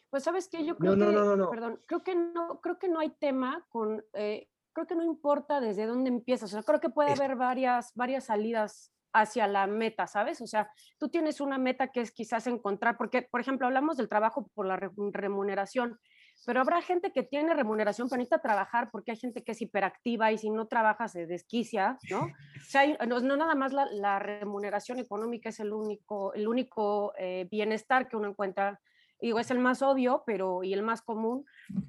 [0.10, 3.66] Pues sabes que yo creo que, perdón, creo que no, creo que no hay tema
[3.70, 7.36] con, eh, creo que no importa desde dónde empiezas, o sea, creo que puede haber
[7.36, 10.42] varias, varias salidas hacia la meta, ¿sabes?
[10.42, 14.10] O sea, tú tienes una meta que es quizás encontrar, porque, por ejemplo, hablamos del
[14.10, 16.00] trabajo por la remuneración,
[16.46, 20.32] pero habrá gente que tiene remuneración, pero necesita trabajar porque hay gente que es hiperactiva
[20.32, 22.22] y si no trabaja se desquicia, ¿no?
[22.22, 27.48] O sea, no, no nada más la, remuneración económica es el único, el único eh,
[27.50, 28.80] bienestar que uno encuentra
[29.20, 31.46] digo, es el más obvio pero, y el más común,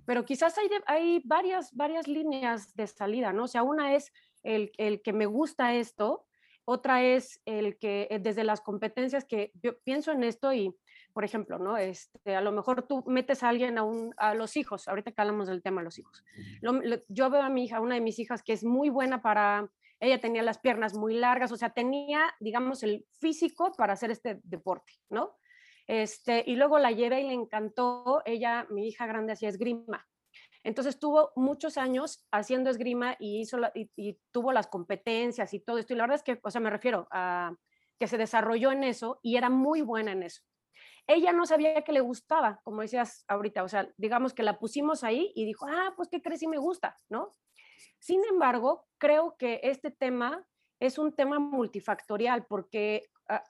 [0.07, 3.45] pero quizás hay, hay varias, varias líneas de salida, ¿no?
[3.45, 6.25] O sea, una es el, el, que me gusta esto,
[6.65, 10.75] otra es el que eh, desde las competencias que yo pienso en esto y,
[11.13, 11.77] por ejemplo, ¿no?
[11.77, 15.21] Este, a lo mejor tú metes a alguien a, un, a los hijos, ahorita que
[15.21, 16.25] hablamos del tema de los hijos.
[17.09, 20.21] yo veo a mi hija, una de mis hijas que es muy buena para, ella
[20.21, 24.93] tenía las piernas muy largas, o sea, tenía, digamos, el físico para hacer este deporte,
[25.09, 25.37] ¿no?
[25.89, 28.23] Este, y luego la llevé y le encantó.
[28.27, 30.07] Ella, mi hija grande, hacía esgrima.
[30.63, 35.95] Entonces tuvo muchos años haciendo esgrima y, hizo y, tuvo las competencias y todo esto.
[35.95, 37.55] Y la verdad es que, o sea, me refiero a
[37.99, 40.43] que se desarrolló en eso y era muy buena en eso.
[41.09, 45.05] Ella no sabía que le gustaba, como decías ahorita, o sea, digamos que la pusimos
[45.05, 47.35] ahí y dijo, ah, pues qué crees y me gusta, ¿no?
[47.99, 50.47] Sin embargo, creo que este tema
[50.81, 53.43] es un tema multifactorial porque ah,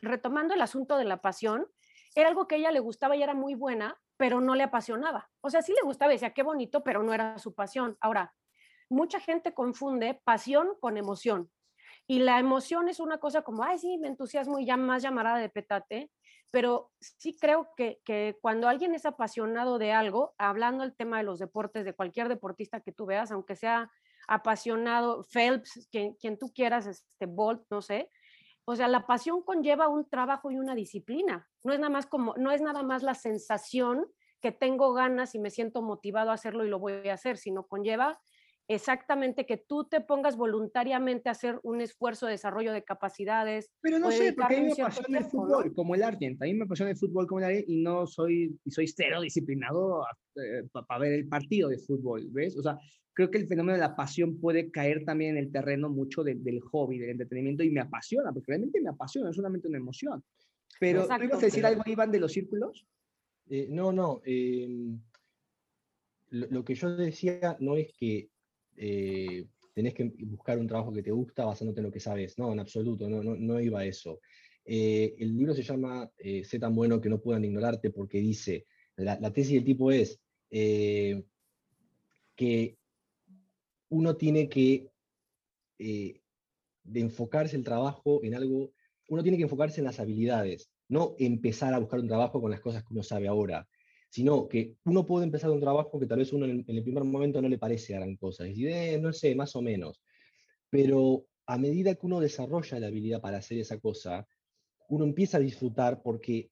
[0.00, 1.68] retomando el asunto de la pasión,
[2.14, 5.30] era algo que ella le gustaba y era muy buena, pero no le apasionaba.
[5.42, 7.96] O sea, sí le gustaba, decía, qué bonito, pero no era su pasión.
[8.00, 8.34] Ahora,
[8.88, 11.50] mucha gente confunde pasión con emoción.
[12.06, 15.38] Y la emoción es una cosa como, ay, sí, me entusiasmo y ya más llamarada
[15.38, 16.10] de petate,
[16.52, 21.24] pero sí creo que, que, cuando alguien es apasionado de algo, hablando el tema de
[21.24, 23.90] los deportes, de cualquier deportista que tú veas, aunque sea
[24.28, 28.10] apasionado, Phelps, quien, quien tú quieras, este Bolt, no sé,
[28.64, 31.48] o sea, la pasión conlleva un trabajo y una disciplina.
[31.64, 34.06] No es nada más como, no es nada más la sensación
[34.40, 37.66] que tengo ganas y me siento motivado a hacerlo y lo voy a hacer, sino
[37.66, 38.20] conlleva
[38.74, 43.70] exactamente que tú te pongas voluntariamente a hacer un esfuerzo de desarrollo de capacidades.
[43.80, 46.42] Pero no sé, porque a mí me apasiona el fútbol, como el Argent.
[46.42, 49.20] A mí me apasiona el fútbol como el Argent y no soy, y soy cero
[49.20, 50.04] disciplinado
[50.36, 52.56] eh, para ver el partido de fútbol, ¿ves?
[52.56, 52.78] O sea,
[53.12, 56.60] creo que el fenómeno de la pasión puede caer también en el terreno mucho del
[56.60, 60.24] hobby, del entretenimiento y me apasiona, porque realmente me apasiona, es solamente una emoción.
[60.80, 62.86] Pero, ¿tú ibas a decir algo, Iván, de los círculos?
[63.48, 64.22] Eh, no, no.
[64.24, 64.98] Em,
[66.30, 68.30] lo, que yo decía no es que
[68.76, 72.38] eh, tenés que buscar un trabajo que te gusta basándote en lo que sabes.
[72.38, 74.20] No, en absoluto, no, no, no iba a eso.
[74.64, 79.18] Eh, el libro se llama Sé tan bueno que no puedan ignorarte porque dice, la,
[79.18, 82.76] la tesis del tipo es que
[83.88, 84.88] uno tiene que
[85.78, 88.72] de enfocarse el trabajo en algo,
[89.08, 92.60] uno tiene que enfocarse en las habilidades, no empezar a buscar un trabajo con las
[92.60, 93.66] cosas que uno sabe ahora
[94.12, 97.40] sino que uno puede empezar un trabajo que tal vez uno en el, primer momento
[97.40, 100.02] no le parece gran cosa, y eh, no sé, más o menos,
[100.68, 104.28] pero a medida que uno desarrolla la habilidad para hacer esa cosa,
[104.90, 106.50] uno empieza a disfrutar porque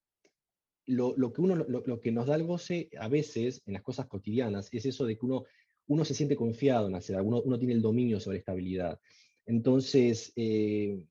[0.87, 4.71] lo, que, uno, lo, que nos da el goce a veces en las cosas cotidianas
[4.73, 5.45] es eso de que uno,
[5.89, 8.99] uno se siente confiado en hacer algo, uno, tiene el dominio sobre esta habilidad.
[9.45, 11.05] Entonces, eh,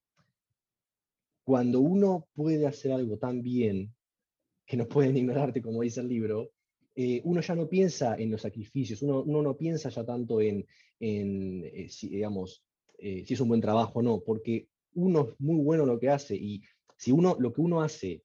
[1.43, 3.93] cuando uno puede hacer algo tan bien
[4.69, 6.51] que no pueden ignorarte, como dice el libro,
[6.95, 10.63] eh, uno ya no piensa en los sacrificios, uno, no piensa ya tanto en,
[10.99, 12.63] eh, si, digamos,
[12.99, 15.99] eh, si es un buen trabajo o no, porque uno es muy bueno en lo
[15.99, 16.61] que hace y
[16.95, 18.21] si uno, lo que uno hace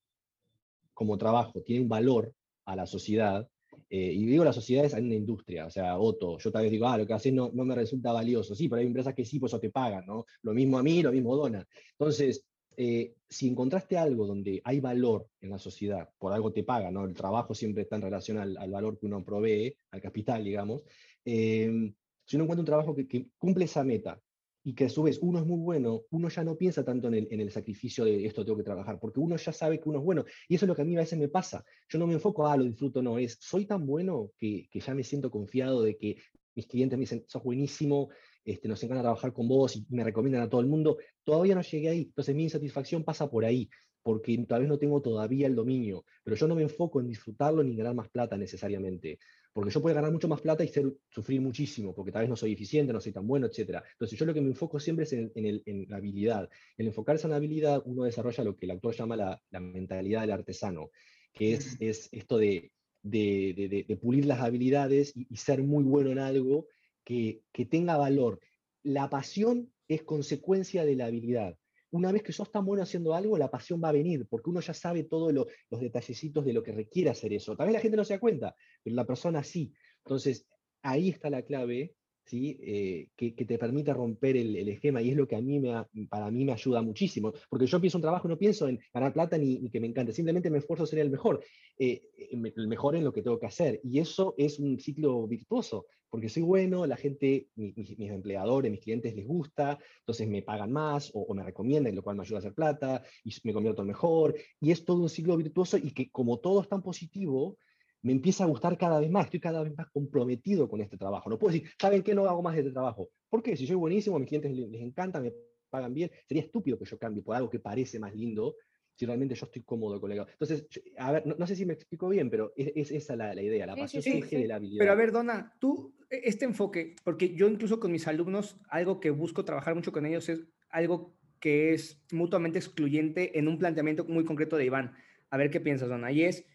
[0.92, 2.34] como trabajo tiene un valor
[2.66, 3.48] a la sociedad,
[3.88, 6.86] y digo la sociedad es en una industria, o sea, Otto, yo tal vez digo,
[6.88, 9.38] ah, lo que haces no, no me resulta valioso, sí, pero hay empresas que sí,
[9.38, 10.26] pues eso te pagan, ¿no?
[10.42, 11.66] Lo mismo a mí, lo mismo Dona.
[11.92, 12.44] Entonces,
[12.76, 17.04] eh, si encontraste algo donde hay valor en la sociedad, por algo te paga, ¿no?
[17.04, 20.84] El trabajo siempre está en relación al, valor que uno provee, al capital, digamos.
[21.24, 21.92] Eh,
[22.24, 24.20] si uno encuentra un trabajo que, cumple esa meta
[24.62, 27.40] y que a su vez uno es muy bueno, uno ya no piensa tanto en
[27.40, 30.24] el, sacrificio de esto tengo que trabajar, porque uno ya sabe que uno es bueno.
[30.48, 31.64] Y eso es lo que a mí a veces me pasa.
[31.88, 34.94] Yo no me enfoco, ah, lo disfruto, no, es, soy tan bueno que, que ya
[34.94, 36.16] me siento confiado de que
[36.54, 38.08] mis clientes me dicen, sos buenísimo,
[38.44, 41.62] este, nos encanta trabajar con vos y me recomiendan a todo el mundo, todavía no
[41.62, 42.02] llegué ahí.
[42.02, 43.68] Entonces mi insatisfacción pasa por ahí,
[44.02, 47.62] porque tal vez no tengo todavía el dominio, pero yo no me enfoco en disfrutarlo
[47.62, 49.18] ni ganar más plata necesariamente,
[49.52, 50.70] porque yo puedo ganar mucho más plata y
[51.10, 53.82] sufrir muchísimo, porque tal vez no soy eficiente, no soy tan bueno, etc.
[53.92, 56.48] Entonces yo lo que me enfoco siempre es en, la habilidad.
[56.76, 60.32] El enfocarse en la habilidad, uno desarrolla lo que el autor llama la, mentalidad del
[60.32, 60.90] artesano,
[61.32, 62.72] que es, es esto de,
[63.04, 66.66] de, pulir las habilidades y, y, ser muy bueno en algo
[67.04, 68.40] que, tenga valor.
[68.82, 71.56] La pasión es consecuencia de la habilidad.
[71.90, 74.60] Una vez que sos tan bueno haciendo algo, la pasión va a venir, porque uno
[74.60, 77.56] ya sabe todos los detallecitos de lo que requiere hacer eso.
[77.56, 79.72] También la gente no se da cuenta, pero la persona sí.
[79.98, 80.46] Entonces,
[80.82, 81.94] ahí está la clave
[82.24, 82.58] ¿sí?
[82.62, 86.30] Eh, que, te permita romper el, esquema y es lo que a mí me, para
[86.30, 89.68] mí me ayuda muchísimo, porque yo pienso un trabajo, no pienso en ganar plata ni,
[89.70, 91.44] que me encante, simplemente me esfuerzo a ser el mejor,
[91.78, 95.86] eh, el mejor en lo que tengo que hacer y eso es un ciclo virtuoso,
[96.14, 101.10] porque soy bueno, la gente, mis, empleadores, mis clientes les gusta, entonces me pagan más
[101.12, 104.36] o, o, me recomiendan, lo cual me ayuda a hacer plata y me convierto mejor
[104.60, 107.58] y es todo un ciclo virtuoso y que como todo es tan positivo,
[108.02, 111.28] me empieza a gustar cada vez más, estoy cada vez más comprometido con este trabajo.
[111.28, 112.14] No puedo decir, ¿saben qué?
[112.14, 113.08] No hago más de este trabajo.
[113.28, 113.56] ¿Por qué?
[113.56, 115.32] Si soy buenísimo, a mis clientes les, encanta, me
[115.68, 118.54] pagan bien, sería estúpido que yo cambie por algo que parece más lindo
[118.94, 120.66] si realmente yo estoy cómodo con Entonces,
[120.98, 124.02] a ver, no, sé si me explico bien, pero es, esa la, idea, la pasión
[124.02, 124.78] surge de la habilidad.
[124.78, 129.00] Pero a ver, Dona, tú, e, este enfoque, porque yo incluso con mis alumnos, algo
[129.00, 134.04] que busco trabajar mucho con ellos es algo que es mutuamente excluyente en un planteamiento
[134.04, 134.94] muy concreto de Iván.
[135.30, 136.12] A ver qué piensas, Dona.
[136.12, 136.46] Y es,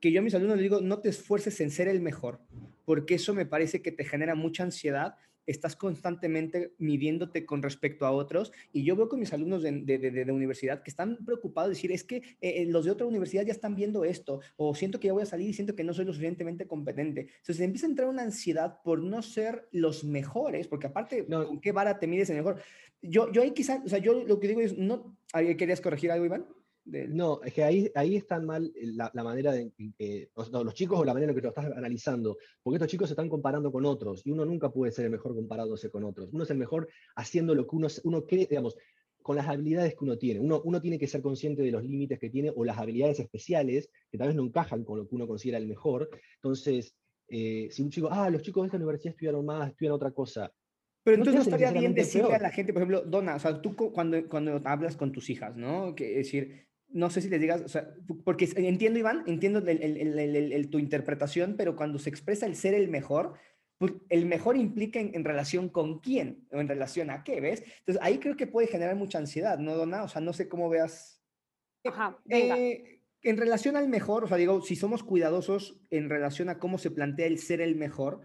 [0.00, 2.40] que yo a mis alumnos les digo, no te esfuerces en ser el mejor,
[2.84, 8.10] porque eso me parece que te genera mucha ansiedad, estás constantemente midiéndote con respecto a
[8.10, 11.92] otros, y yo veo con mis alumnos de, de, universidad que están preocupados de decir,
[11.92, 15.12] es que eh, los de otra universidad ya están viendo esto, o siento que ya
[15.12, 17.28] voy a salir y siento que no soy lo suficientemente competente.
[17.38, 21.72] Entonces empieza a entrar una ansiedad por no ser los mejores, porque aparte, ¿con qué
[21.72, 22.60] vara te mides el mejor?
[23.02, 26.24] Yo, yo ahí quizás, o sea, yo lo que digo es, no, ¿querías corregir algo,
[26.24, 26.46] Iván?
[26.86, 31.14] No, es que ahí, ahí está mal la, manera de que los chicos o la
[31.14, 34.30] manera en que lo estás analizando, porque estos chicos se están comparando con otros y
[34.30, 36.28] uno nunca puede ser el mejor comparándose con otros.
[36.32, 38.76] Uno es el mejor haciendo lo que uno, uno cree, digamos,
[39.20, 40.38] con las habilidades que uno tiene.
[40.38, 43.90] Uno, uno tiene que ser consciente de los límites que tiene o las habilidades especiales
[44.08, 46.08] que tal vez no encajan con lo que uno considera el mejor.
[46.36, 46.94] Entonces,
[47.28, 50.52] eh, si un chico, ah, los chicos de esta universidad estudiaron más, estudian otra cosa,
[51.06, 53.76] pero entonces no estaría bien decirle a la gente, por ejemplo, Dona, o sea, tú
[53.76, 55.94] cuando, cuando hablas con tus hijas, ¿no?
[55.94, 57.90] Que, es decir, no sé si les digas, o sea,
[58.24, 62.72] porque entiendo, Iván, entiendo el, el, el, tu interpretación, pero cuando se expresa el ser
[62.72, 63.34] el mejor,
[63.76, 67.62] pues el mejor implica en, relación con quién o en relación a qué, ¿ves?
[67.80, 70.04] Entonces ahí creo que puede generar mucha ansiedad, ¿no, Donna?
[70.04, 71.22] O sea, no sé cómo veas.
[71.84, 72.56] Ajá, venga.
[72.56, 76.78] Eh, en relación al mejor, o sea, digo, si somos cuidadosos en relación a cómo
[76.78, 78.22] se plantea el ser el mejor,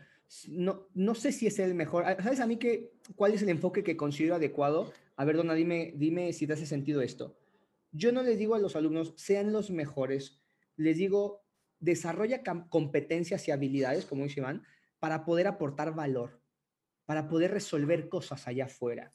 [0.48, 2.06] no, no sé si es el mejor.
[2.06, 4.94] Ah, ¿Sabes a mí que, cuál es el enfoque que considero adecuado?
[5.18, 7.36] A ver, Donna, dime, dime si te hace sentido esto.
[7.92, 10.42] Yo no les digo a los alumnos, sean los mejores,
[10.76, 11.44] les digo,
[11.80, 14.64] desarrolla competencias y habilidades, como dice Iván,
[15.00, 16.42] para poder aportar valor,
[17.06, 19.12] para poder resolver cosas allá afuera,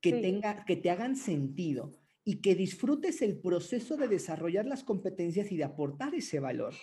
[0.00, 1.92] que, tenga, que te hagan sentido
[2.24, 6.74] y que disfrutes el proceso de desarrollar las competencias y de aportar ese valor.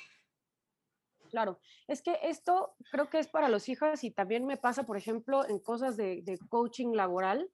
[1.30, 4.98] Claro, es que esto creo que es para los hijos y también me pasa, por
[4.98, 7.50] ejemplo, en cosas de, de coaching laboral,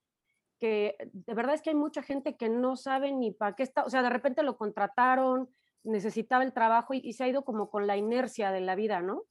[0.60, 3.84] que de verdad es que hay mucha gente que no sabe ni para qué está,
[3.84, 5.50] o sea, de repente lo contrataron,
[5.84, 9.24] necesitaba el trabajo y, se ha ido como con la inercia de la vida, ¿no?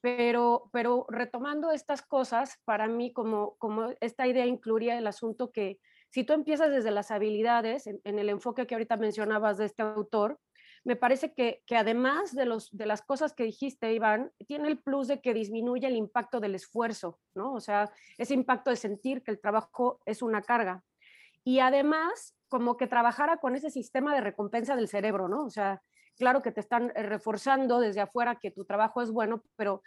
[0.00, 5.78] Pero, pero retomando estas cosas, para mí como, como esta idea incluiría el asunto que
[6.10, 10.38] si tú empiezas desde las habilidades, en, el enfoque que ahorita mencionabas de este autor,
[10.84, 14.78] me parece que, que, además de, los, de las cosas que dijiste, Iván, tiene el
[14.78, 17.54] plus de que disminuye el impacto del esfuerzo, ¿no?
[17.54, 20.84] O sea, ese impacto de sentir que el trabajo es una carga.
[21.42, 25.44] Y además, como que trabajara con ese sistema de recompensa del cerebro, ¿no?
[25.44, 25.82] O sea,
[26.16, 29.82] claro que te están eh, reforzando desde afuera que tu trabajo es bueno, pero,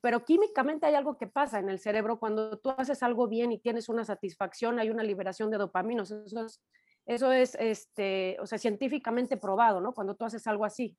[0.00, 3.60] pero químicamente hay algo que pasa en el cerebro cuando tú haces algo bien y
[3.60, 6.10] tienes una satisfacción, hay una liberación de dopaminas.
[6.10, 6.60] Eso es,
[7.06, 9.92] eso es este, o sea, científicamente probado, ¿no?
[9.92, 10.96] Cuando tú haces algo así.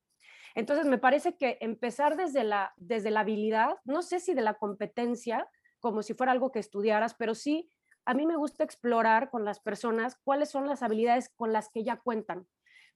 [0.54, 4.54] Entonces, me parece que empezar desde la, desde la habilidad, no sé si de la
[4.54, 5.48] competencia,
[5.80, 7.70] como si fuera algo que estudiaras, pero sí,
[8.04, 11.84] a mí me gusta explorar con las personas cuáles son las habilidades con las que
[11.84, 12.46] ya cuentan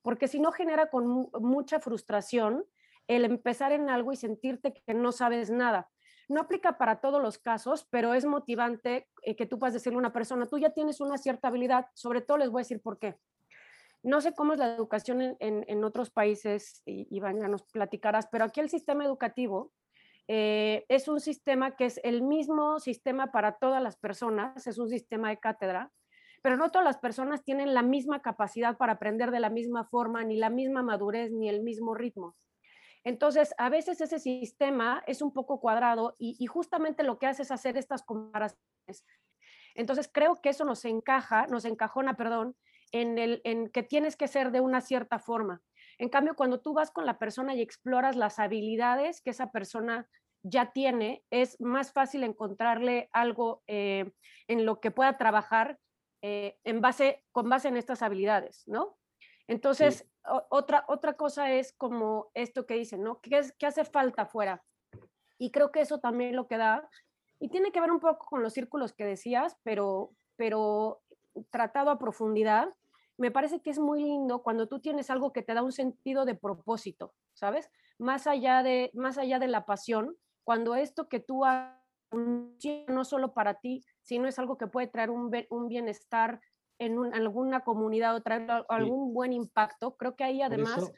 [0.07, 2.65] porque si no genera con mucha frustración
[3.09, 5.91] el empezar en algo y sentirte que no sabes nada.
[6.29, 10.01] No aplica para todos los casos, pero es motivante eh, que tú puedas decirle a
[10.01, 12.99] una persona, tú ya tienes una cierta habilidad, sobre todo les voy a decir por
[12.99, 13.17] qué.
[14.03, 18.45] No sé cómo es la educación en, otros países, y, y ya nos platicarás, pero
[18.45, 19.73] aquí el sistema educativo
[20.29, 24.89] eh, es un sistema que es el mismo sistema para todas las personas, es un
[24.89, 25.93] sistema de cátedra,
[26.43, 30.25] pero no todas las personas tienen la misma capacidad para aprender de la misma forma,
[30.25, 32.37] ni la misma madurez, ni el mismo ritmo.
[33.07, 37.53] Entonces, a veces ese sistema es un poco cuadrado y, justamente lo que hace es
[37.53, 39.07] hacer estas comparaciones.
[39.77, 42.57] Entonces, creo que eso nos encaja, nos encajona, perdón,
[42.91, 45.63] en, el, en que tienes que ser de una cierta forma.
[45.99, 50.09] En cambio, cuando tú vas con la persona y exploras las habilidades que esa persona
[50.43, 54.11] ya tiene, es más fácil encontrarle algo eh,
[54.49, 55.79] en lo que pueda trabajar
[56.23, 56.59] eh,
[57.31, 58.97] con base en estas habilidades, ¿no?
[59.49, 60.09] Entonces,
[60.51, 63.21] otra, otra cosa es como esto que dicen, ¿no?
[63.21, 64.65] ¿Qué, es, ¿Qué hace falta afuera?
[65.39, 66.89] Y creo que eso también lo que da,
[67.39, 71.03] y tiene que ver un poco con los círculos que decías, pero, pero
[71.51, 72.75] tratado a profundidad,
[73.19, 76.25] me parece que es muy lindo cuando tú tienes algo que te da un sentido
[76.25, 77.71] de propósito, ¿sabes?
[77.99, 81.77] Más allá de, más allá de la pasión, cuando esto que tú haces
[82.89, 86.41] no solo para ti, sino es algo que puede traer un, un bienestar
[86.79, 90.93] en, alguna comunidad o traer algún buen impacto, creo que ahí además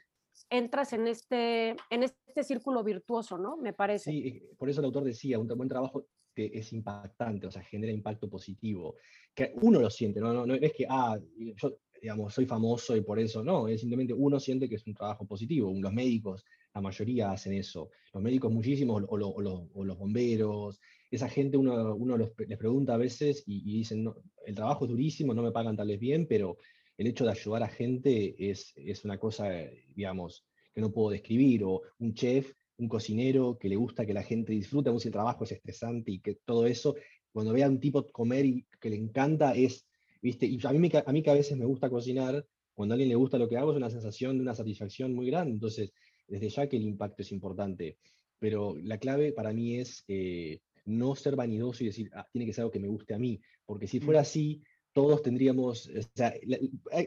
[0.50, 3.56] entras en este, en este círculo virtuoso, ¿no?
[3.56, 4.10] Me parece.
[4.10, 7.92] Sí, por eso el autor decía, un buen trabajo que es impactante, o sea, genera
[7.92, 8.94] impacto positivo,
[9.34, 13.00] que uno lo siente, no, no, no es que, ah, yo, digamos, soy famoso y
[13.00, 16.80] por eso, no, es simplemente uno siente que es un trabajo positivo, los médicos, la
[16.80, 20.78] mayoría hacen eso, los médicos muchísimos, o, o los bomberos,
[21.10, 25.34] esa gente uno, uno les pregunta a veces y, dicen, no, el trabajo es durísimo,
[25.34, 26.58] no me pagan tal vez bien, pero
[26.96, 29.50] el hecho de ayudar a gente es, es una cosa,
[29.94, 34.22] digamos, que no puedo describir, o un chef, un cocinero que le gusta que la
[34.22, 36.94] gente disfrute, aun si el trabajo es estresante y que todo eso,
[37.32, 39.88] cuando ve a un tipo comer y que le encanta, es,
[40.20, 43.08] viste, y a mí, a mí que a veces me gusta cocinar, cuando a alguien
[43.08, 45.92] le gusta lo que hago, es una sensación de una satisfacción muy grande, entonces,
[46.28, 47.98] desde ya que el impacto es importante,
[48.38, 50.04] pero la clave para mí es...
[50.08, 53.18] Eh, no ser vanidoso y decir, ah, tiene que ser algo que me guste a
[53.18, 54.62] mí, porque si fuera así,
[54.92, 56.34] todos tendríamos, o sea,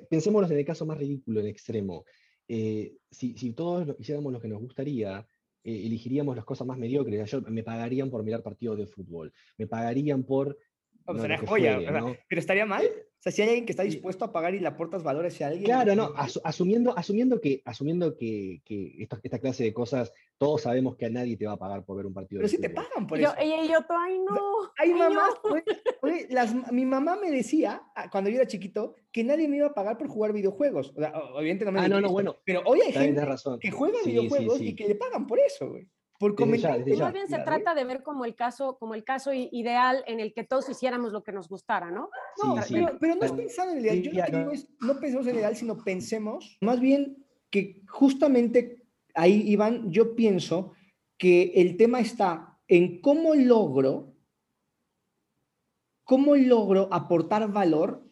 [0.09, 2.05] pensémonos en el caso más ridículo, en extremo,
[2.47, 5.25] eh, si, si, todos hiciéramos lo que nos gustaría,
[5.63, 9.67] eh, elegiríamos las cosas más mediocres, yo, me pagarían por mirar partidos de fútbol, me
[9.67, 10.57] pagarían por...
[11.47, 11.79] joya,
[12.29, 12.85] pero estaría mal.
[13.21, 15.47] O sea, si hay alguien que está dispuesto a pagar y le aportas valores a
[15.49, 15.65] alguien.
[15.65, 16.11] Claro, no,
[16.43, 21.37] asumiendo, asumiendo que, asumiendo que, que esta, clase de cosas, todos sabemos que a nadie
[21.37, 22.39] te va a pagar por ver un partido.
[22.39, 23.31] Pero si te pagan por eso.
[23.39, 24.71] Y yo, ay, no.
[24.75, 25.35] Hay mamás,
[26.31, 29.73] las, mi mamá me decía, ah, cuando yo era chiquito, que nadie me iba a
[29.75, 30.91] pagar por jugar videojuegos.
[30.95, 32.37] O sea, obviamente no me Ah, no, no, bueno.
[32.43, 33.59] Pero hoy hay gente razón.
[33.59, 35.87] que juega videojuegos y que le pagan por eso, güey.
[36.21, 36.85] Por comentar.
[36.87, 40.33] Más bien se trata de ver como el caso, como el caso ideal en el
[40.35, 42.11] que todos hiciéramos lo que nos gustara, ¿no?
[42.43, 42.55] No,
[42.99, 44.01] pero, no es pensar en el ideal.
[44.03, 47.81] Yo lo que digo es, no pensemos en el ideal, sino pensemos más bien que
[47.87, 48.83] justamente
[49.15, 50.73] ahí, Iván, yo pienso
[51.17, 54.13] que el tema está en cómo logro,
[56.03, 58.07] cómo logro aportar valor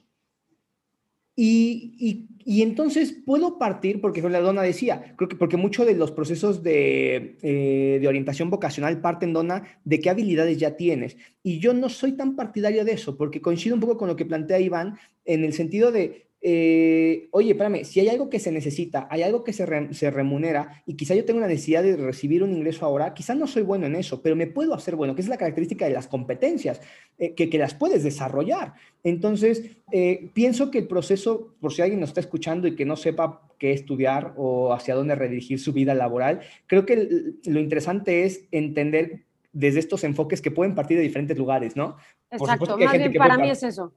[1.36, 6.64] y, entonces puedo partir, porque la dona decía, creo que porque muchos de los procesos
[6.64, 11.18] de, eh, de, orientación vocacional parten, dona, de qué habilidades ya tienes.
[11.44, 14.26] Y yo no soy tan partidario de eso, porque coincido un poco con lo que
[14.26, 19.08] plantea Iván, en el sentido de, eh, oye, espérame, si hay algo que se necesita,
[19.12, 22.86] hay algo que se, remunera y quizá yo tengo una necesidad de recibir un ingreso
[22.86, 25.38] ahora, quizá no soy bueno en eso, pero me puedo hacer bueno, que es la
[25.38, 26.82] característica de las competencias,
[27.18, 28.74] eh, que, las puedes desarrollar.
[29.04, 32.96] Entonces, eh, pienso que el proceso, por si alguien nos está escuchando y que no
[32.96, 38.46] sepa qué estudiar o hacia dónde redirigir su vida laboral, creo que lo interesante es
[38.52, 41.98] entender desde estos enfoques que pueden partir de diferentes lugares, ¿no?
[42.32, 43.92] Exacto, más bien para mí es eso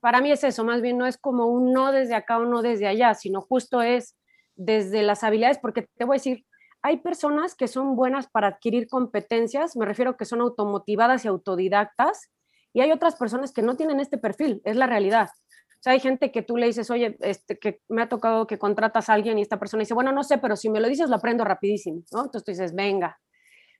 [0.00, 2.62] para mí es eso, más bien no es como un no desde acá o no
[2.62, 4.16] desde allá, sino justo es
[4.54, 6.44] desde las habilidades, porque te voy a decir,
[6.82, 12.30] hay personas que son buenas para adquirir competencias, me refiero que son automotivadas y autodidactas,
[12.72, 15.30] y hay otras personas que no tienen este perfil, es la realidad.
[15.78, 18.58] O sea, hay gente que tú le dices, oye, este, que me ha tocado que
[18.58, 21.08] contratas a alguien y esta persona dice, bueno, no sé, pero si me lo dices,
[21.08, 22.24] lo aprendo rapidísimo, ¿no?
[22.24, 23.18] Entonces tú dices, venga.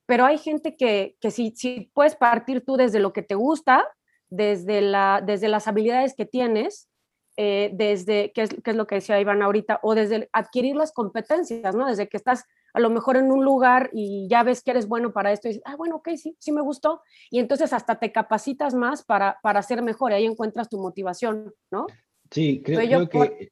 [0.06, 3.84] Pero hay gente que, que si, si puedes partir tú desde lo que te gusta,
[4.30, 6.88] desde, la, desde las habilidades que tienes,
[7.36, 11.74] eh, desde, ¿qué es, es, lo que decía Iván ahorita, o desde adquirir las competencias,
[11.74, 11.86] ¿no?
[11.86, 15.12] Desde que estás a lo mejor en un lugar y ya ves que eres bueno
[15.12, 17.00] para esto y dices, ah, bueno, ok, sí, sí me gustó.
[17.30, 21.52] Y entonces hasta te capacitas más para, para ser mejor y ahí encuentras tu motivación,
[21.70, 21.86] ¿no?
[22.30, 23.50] Sí, creo, que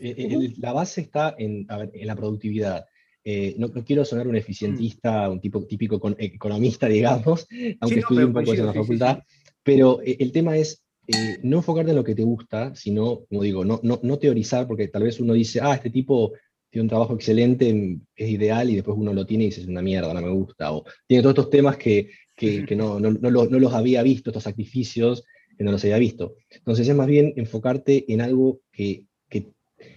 [0.00, 2.86] eh, la base está en, en la productividad.
[3.24, 4.36] Eh, no, quiero sonar un mm.
[4.36, 7.46] eficientista, un tipo típico economista, digamos,
[7.80, 9.18] aunque estudié un poco en la facultad,
[9.68, 13.42] pero eh, el tema es eh, no enfocarte en lo que te gusta, sino, como
[13.42, 16.32] digo, no, no, no, teorizar, porque tal vez uno dice, ah, este tipo
[16.70, 19.82] tiene un trabajo excelente, es ideal, y después uno lo tiene y dice, es una
[19.82, 23.30] mierda, no me gusta, o tiene todos estos temas que, que, que no, no, no,
[23.30, 25.22] los, no, los, había visto, estos sacrificios,
[25.58, 26.36] que no los había visto.
[26.48, 29.48] Entonces es más bien enfocarte en algo que, que,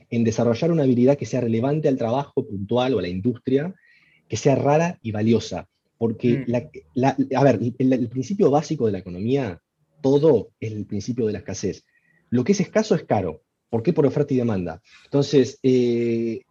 [0.10, 3.74] en desarrollar una habilidad que sea relevante al trabajo puntual o a la industria,
[4.28, 5.70] que sea rara y valiosa.
[6.02, 7.36] Porque, mm.
[7.36, 9.62] a ver, el, principio básico de la economía,
[10.02, 11.86] todo es el principio de la escasez.
[12.32, 13.44] Lo que es escaso es caro.
[13.70, 13.94] ¿Por qué?
[13.94, 14.82] Por oferta y demanda.
[15.04, 16.42] Entonces, eh,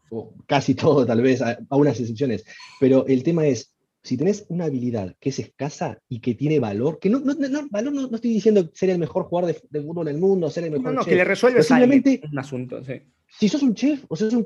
[0.46, 2.44] casi todo tal vez, a, unas excepciones,
[2.78, 3.74] pero el tema es,
[4.05, 7.68] si tenés una habilidad que es escasa y que tiene valor, que no, no, no
[7.70, 10.70] valor no, estoy diciendo ser el mejor jugador de, fútbol en el mundo, ser el
[10.70, 13.03] mejor No, no, que le resuelves simplemente un asunto, sí.
[13.26, 14.44] Si sos un chef o sos un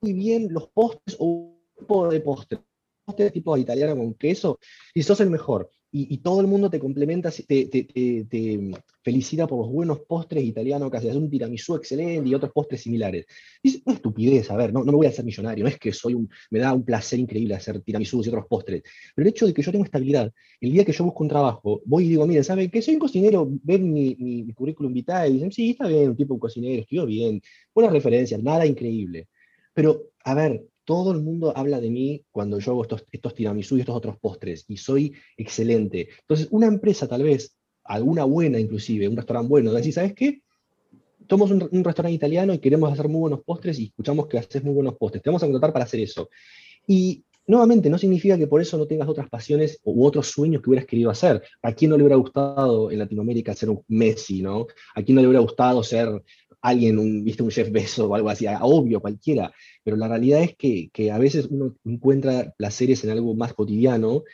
[0.00, 2.58] muy bien los postres o tipo de postre,
[3.04, 4.58] postre tipo italiano con queso,
[4.94, 5.70] y sos el mejor.
[5.90, 8.70] Y, todo el mundo te complementa, te, te, te,
[9.02, 13.24] felicita por los buenos postres italianos que haces, un tiramisú excelente y otros postres similares.
[13.62, 15.90] Es una estupidez, a ver, no, no me voy a hacer millonario, no es que
[15.94, 18.82] soy un, me da un placer increíble hacer tiramisú y otros postres,
[19.14, 21.80] pero el hecho de que yo tengo estabilidad, el día que yo busco un trabajo,
[21.86, 23.48] voy y digo, miren, ¿saben que soy un cocinero?
[23.62, 27.06] Ven mi, mi, currículum vitae y dicen, sí, está bien, un tipo un cocinero, estudió
[27.06, 27.40] bien,
[27.74, 29.28] buenas referencias, nada increíble.
[29.72, 33.44] Pero, a ver, todo el mundo habla de mí cuando yo hago estos, estos y
[33.44, 36.08] estos otros postres, y soy excelente.
[36.20, 40.40] Entonces, una empresa tal vez, alguna buena inclusive, un restaurante bueno, decir, ¿sabes qué?
[41.28, 44.72] Somos un, restaurante italiano y queremos hacer muy buenos postres y escuchamos que haces muy
[44.72, 45.22] buenos postres.
[45.22, 46.30] Te vamos a contratar para hacer eso.
[46.86, 50.70] Y nuevamente, no significa que por eso no tengas otras pasiones u otros sueños que
[50.70, 51.42] hubieras querido hacer.
[51.60, 54.66] ¿A quién no le hubiera gustado en Latinoamérica ser un Messi, no?
[54.94, 56.08] ¿A quién no le hubiera gustado ser
[56.68, 58.46] alguien, un, viste, un chef beso o algo así?
[58.60, 59.52] Obvio, cualquiera
[59.88, 64.24] pero la realidad es que, a veces uno encuentra placeres en algo más cotidiano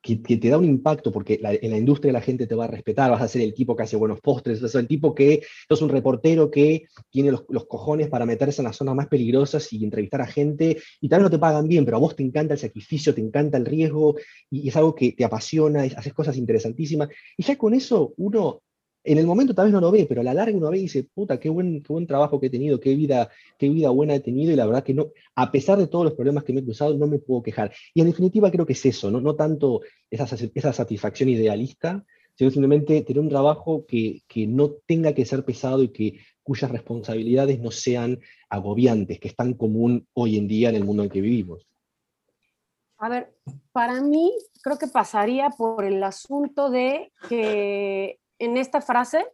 [0.00, 3.10] que, te da un impacto, porque en la industria la gente te va a respetar,
[3.10, 5.42] vas a ser el tipo que hace buenos postres, vas a ser el tipo que
[5.68, 9.70] sos un reportero que tiene los, los, cojones para meterse en las zonas más peligrosas
[9.74, 12.22] y entrevistar a gente, y tal vez no te pagan bien, pero a vos te
[12.22, 14.16] encanta el sacrificio, te encanta el riesgo,
[14.50, 18.62] y, es algo que te apasiona, haces cosas interesantísimas, y ya con eso uno
[19.04, 20.82] en el momento tal vez no lo ve, pero a la larga uno ve y
[20.82, 24.14] dice, puta, qué buen, qué buen trabajo que he tenido, qué vida, qué vida buena
[24.14, 26.60] he tenido, y la verdad que no, a pesar de todos los problemas que me
[26.60, 27.72] he cruzado, no me puedo quejar.
[27.94, 29.80] Y en definitiva creo que es eso, no, no tanto
[30.10, 35.44] esa, esa satisfacción idealista, sino simplemente tener un trabajo que, que no tenga que ser
[35.44, 40.70] pesado y que cuyas responsabilidades no sean agobiantes, que es tan común hoy en día
[40.70, 41.66] en el mundo en que vivimos.
[42.98, 43.34] A ver,
[43.72, 44.32] para mí
[44.62, 49.26] creo que pasaría por el asunto de que en esta frase,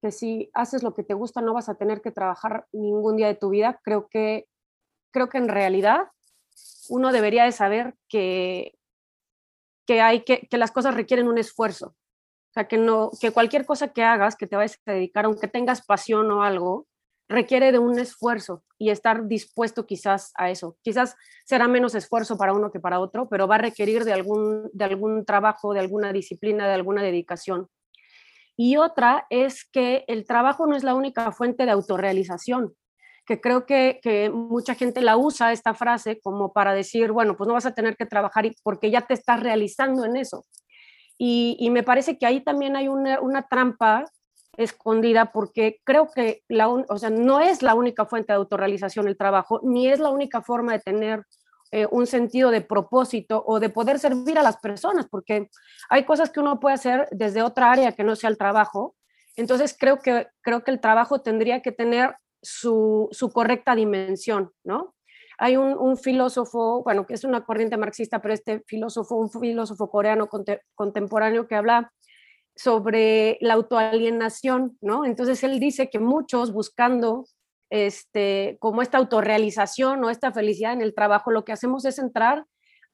[0.00, 3.28] que si haces lo que te gusta no vas a tener que trabajar ningún día
[3.28, 4.48] de tu vida, creo que
[5.12, 6.08] creo que en realidad
[6.88, 8.74] uno debería de saber que,
[9.86, 11.88] que, hay que, que las cosas requieren un esfuerzo.
[11.88, 15.48] O sea, que, no, que cualquier cosa que hagas, que te vayas a dedicar, aunque
[15.48, 16.86] tengas pasión o algo,
[17.28, 20.76] requiere de un esfuerzo y estar dispuesto quizás a eso.
[20.82, 21.16] Quizás
[21.46, 24.84] será menos esfuerzo para uno que para otro, pero va a requerir de algún, de
[24.84, 27.68] algún trabajo, de alguna disciplina, de alguna dedicación.
[28.56, 32.74] Y otra es que el trabajo no es la única fuente de autorrealización,
[33.26, 37.54] que creo que, mucha gente la usa esta frase como para decir, bueno, pues no
[37.54, 40.44] vas a tener que trabajar porque ya te estás realizando en eso.
[41.18, 44.04] Y, me parece que ahí también hay una, una trampa
[44.56, 49.16] escondida porque creo que la, o sea, no es la única fuente de autorrealización el
[49.16, 51.24] trabajo, ni es la única forma de tener
[51.72, 55.48] eh, un sentido de propósito o de poder servir a las personas, porque
[55.88, 58.94] hay cosas que uno puede hacer desde otra área que no sea el trabajo.
[59.36, 64.94] Entonces creo que, creo que el trabajo tendría que tener su, su correcta dimensión, ¿no?
[65.38, 70.28] Hay un, filósofo, bueno, que es una corriente marxista, pero este filósofo, un filósofo coreano
[70.74, 71.90] contemporáneo que habla
[72.54, 75.04] sobre la autoalienación, ¿no?
[75.04, 77.24] Entonces él dice que muchos buscando
[77.72, 82.44] este, como esta autorrealización o esta felicidad en el trabajo, lo que hacemos es entrar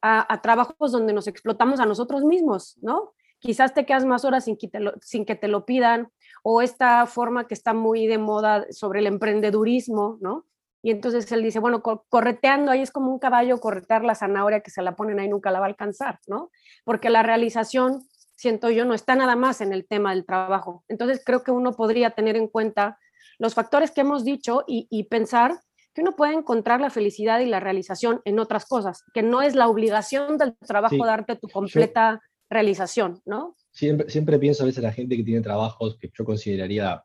[0.00, 3.12] a, trabajos donde nos explotamos a nosotros mismos, ¿no?
[3.40, 6.12] Quizás te quedas más horas sin que, te lo, sin que te lo pidan,
[6.44, 10.46] o esta forma que está muy de moda sobre el emprendedurismo, ¿no?
[10.80, 14.70] Y entonces él dice, bueno, correteando ahí es como un caballo corretear la zanahoria que
[14.70, 16.52] se la ponen ahí nunca la va a alcanzar, ¿no?
[16.84, 18.06] Porque la realización
[18.36, 20.84] siento yo, no está nada más en el tema del trabajo.
[20.86, 22.96] Entonces creo que uno podría tener en cuenta
[23.38, 25.60] los factores que hemos dicho y, pensar
[25.94, 29.54] que uno puede encontrar la felicidad y la realización en otras cosas, que no es
[29.54, 32.20] la obligación del trabajo darte tu completa
[32.50, 33.56] realización, ¿no?
[33.70, 37.02] Siempre, siempre pienso a veces la gente que tiene trabajos que yo consideraría,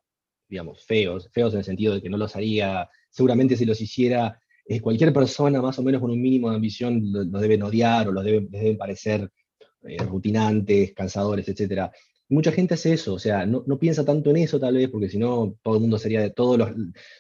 [0.47, 4.39] digamos, feos, feos en el sentido de que no los haría, seguramente si los hiciera,
[4.65, 8.07] eh, cualquier persona más o menos con un mínimo de ambición los lo deben odiar
[8.07, 9.29] o los deben, les deben parecer
[9.84, 11.91] eh, rutinantes, cansadores, etc.
[12.34, 15.17] mucha gente hace eso, o sea, no, piensa tanto en eso tal vez, porque si
[15.17, 16.71] no, todo el mundo sería de todos los,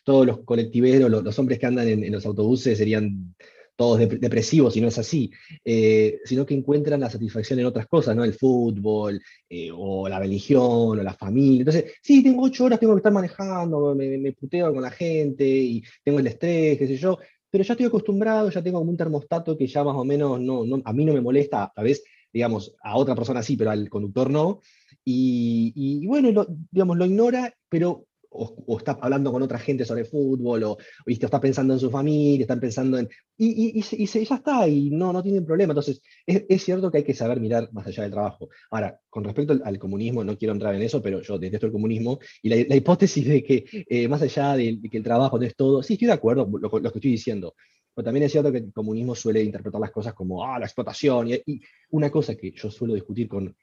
[0.03, 3.35] todos los colectiveros, los, hombres que andan en, los autobuses serían
[3.75, 5.31] todos depresivos, y no es así,
[5.65, 8.23] eh, sino que encuentran la satisfacción en otras cosas, ¿no?
[8.23, 11.59] El fútbol, eh, o la religión, o la familia.
[11.59, 15.47] Entonces, sí, tengo ocho horas, tengo que estar manejando, me, me, puteo con la gente,
[15.47, 17.17] y tengo el estrés, qué sé yo,
[17.49, 20.65] pero ya estoy acostumbrado, ya tengo como un termostato que ya más o menos no,
[20.65, 22.03] no, a mí no me molesta, a veces
[22.33, 24.61] digamos, a otra persona sí, pero al conductor no.
[25.05, 30.63] Y, bueno, lo, digamos, lo ignora, pero o, está hablando con otra gente sobre fútbol,
[30.63, 31.25] o, ¿viste?
[31.25, 33.07] está pensando en su familia, están pensando en...
[33.37, 35.71] Y, y, ya está, y no, no tienen problema.
[35.71, 38.49] Entonces, es, cierto que hay que saber mirar más allá del trabajo.
[38.71, 42.19] Ahora, con respecto al, comunismo, no quiero entrar en eso, pero yo detesto el comunismo,
[42.41, 45.83] y la, hipótesis de que eh, más allá de, que el trabajo no es todo,
[45.83, 47.53] sí, estoy de acuerdo con lo, lo que estoy diciendo,
[47.93, 51.29] pero también es cierto que el comunismo suele interpretar las cosas como, ah, la explotación.
[51.29, 53.55] Y, una cosa que yo suelo discutir con,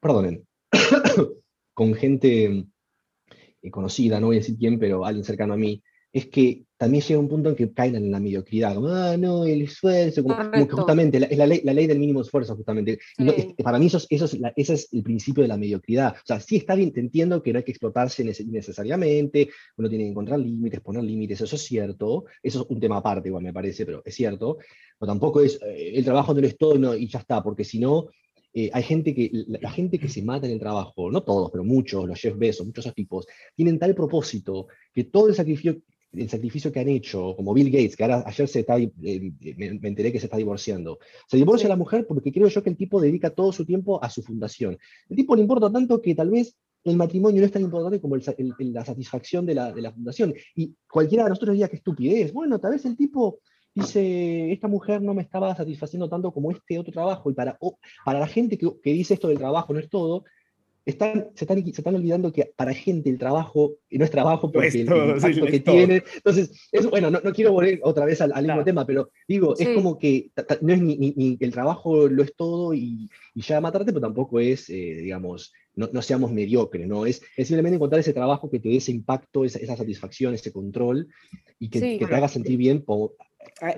[0.00, 0.44] perdonen,
[1.74, 2.66] con gente
[3.62, 7.04] eh, conocida, no voy a decir quién, pero alguien cercano a mí, es que también
[7.04, 10.50] llega un punto en que caen en la mediocridad, como, ah, no, el esfuerzo, como,
[10.50, 12.98] que justamente, es la, ley, la ley del mínimo esfuerzo, justamente.
[13.62, 16.14] para mí eso, es, eso es ese es el principio de la mediocridad.
[16.16, 20.04] O sea, sí está bien, te entiendo que no hay que explotarse necesariamente, uno tiene
[20.04, 23.52] que encontrar límites, poner límites, eso es cierto, eso es un tema aparte igual me
[23.52, 24.56] parece, pero es cierto,
[24.98, 28.08] pero tampoco es, eh, el trabajo no es todo y ya está, porque si no,
[28.52, 31.64] eh, hay gente que, la, gente que se mata en el trabajo, no todos, pero
[31.64, 35.80] muchos, los Jeff Bezos, muchos esos tipos, tienen tal propósito que todo el sacrificio,
[36.12, 38.90] el sacrificio que han hecho, como Bill Gates, que ahora ayer se está, eh,
[39.56, 40.98] me, enteré que se está divorciando.
[41.28, 44.10] Se divorcia la mujer porque creo yo que el tipo dedica todo su tiempo a
[44.10, 44.76] su fundación.
[45.08, 48.16] El tipo le importa tanto que tal vez el matrimonio no es tan importante como
[48.16, 50.34] la satisfacción de la, de la, fundación.
[50.56, 52.32] Y cualquiera de nosotros diría que estupidez.
[52.32, 53.40] Bueno, tal vez el tipo
[53.74, 57.30] dice, esta mujer no me estaba satisfaciendo tanto como este otro trabajo.
[57.30, 57.58] Y para,
[58.04, 60.24] para la gente que, que dice esto del trabajo no es todo,
[60.84, 64.68] están, se, están, se están olvidando que para gente el trabajo no es trabajo porque
[64.68, 66.02] el, impacto que tiene.
[66.16, 66.50] Entonces,
[66.90, 70.30] bueno, no, no, quiero volver otra vez al, mismo tema, pero digo, es como que
[70.60, 74.70] no es ni, el trabajo lo es todo y, y ya matarte, pero tampoco es,
[74.70, 77.06] eh, digamos, no, no, seamos mediocres, ¿no?
[77.06, 80.52] Es, es, simplemente encontrar ese trabajo que te dé ese impacto, esa, esa satisfacción, ese
[80.52, 81.08] control
[81.58, 82.82] y que, que te haga sentir bien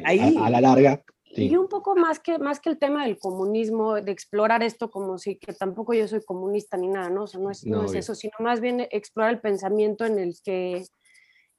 [0.05, 1.03] Ahí, a, a la larga.
[1.35, 5.17] Y un poco más que, más que el tema del comunismo, de explorar esto como
[5.17, 7.23] si que tampoco yo soy comunista ni nada, ¿no?
[7.23, 10.35] O sea, no es, no, es eso, sino más bien explorar el pensamiento en el
[10.45, 10.85] que,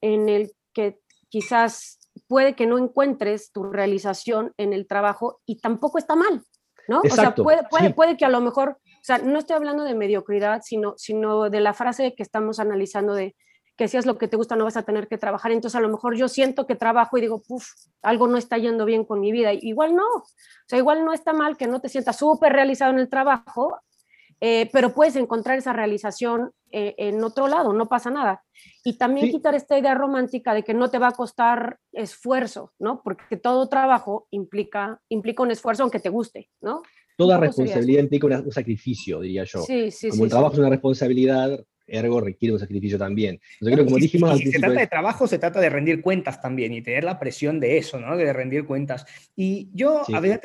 [0.02, 1.00] en el que
[1.30, 1.98] quizás
[2.28, 6.44] puede que no encuentres tu realización en el trabajo y tampoco está mal,
[6.88, 7.02] ¿no?
[7.04, 9.96] o sea, puede, puede, puede, que a lo mejor, o sea, no estoy hablando de
[9.96, 13.36] mediocridad, sino, sino de la frase que estamos analizando de
[13.76, 15.52] que si es lo que te gusta no vas a tener que trabajar.
[15.52, 17.68] Entonces a lo mejor yo siento que trabajo y digo, puff,
[18.02, 19.52] algo no está yendo bien con mi vida.
[19.54, 20.26] Igual no, o
[20.68, 23.80] sea, igual no está mal que no te sientas súper realizado en el trabajo,
[24.42, 28.44] eh, pero puedes encontrar esa realización eh, en otro lado, no pasa nada.
[28.84, 33.02] Y también quitar esta idea romántica de que no te va a costar esfuerzo, ¿no?
[33.04, 36.82] Porque todo trabajo implica, implica un esfuerzo aunque te guste, ¿no?
[37.18, 39.62] Toda responsabilidad implica un sacrificio, diría yo.
[39.62, 43.40] Sí, sí, como el trabajo es una responsabilidad, ergo requiere un sacrificio también.
[43.60, 46.82] Entonces, como dijimos si se trata de trabajo, se trata de rendir cuentas también y
[46.82, 48.16] tener la presión de eso, ¿no?
[48.18, 49.06] De rendir cuentas.
[49.36, 50.42] Y yo, a ver,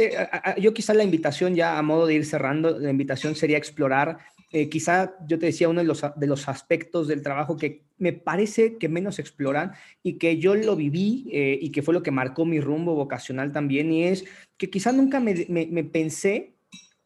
[0.58, 4.18] yo quizás la invitación ya a modo de ir cerrando, la invitación sería explorar,
[4.50, 8.14] eh, quizá yo te decía uno de los, de los aspectos del trabajo que me
[8.14, 9.72] parece que menos exploran
[10.02, 13.52] y que yo lo viví eh, y que fue lo que marcó mi rumbo vocacional
[13.52, 14.24] también, y es
[14.56, 16.54] que quizá nunca me, me, me pensé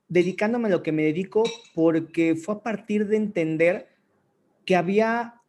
[0.08, 1.42] dedicándome a lo que me dedico
[1.74, 3.91] porque fue a partir de entender
[4.72, 5.42] que había,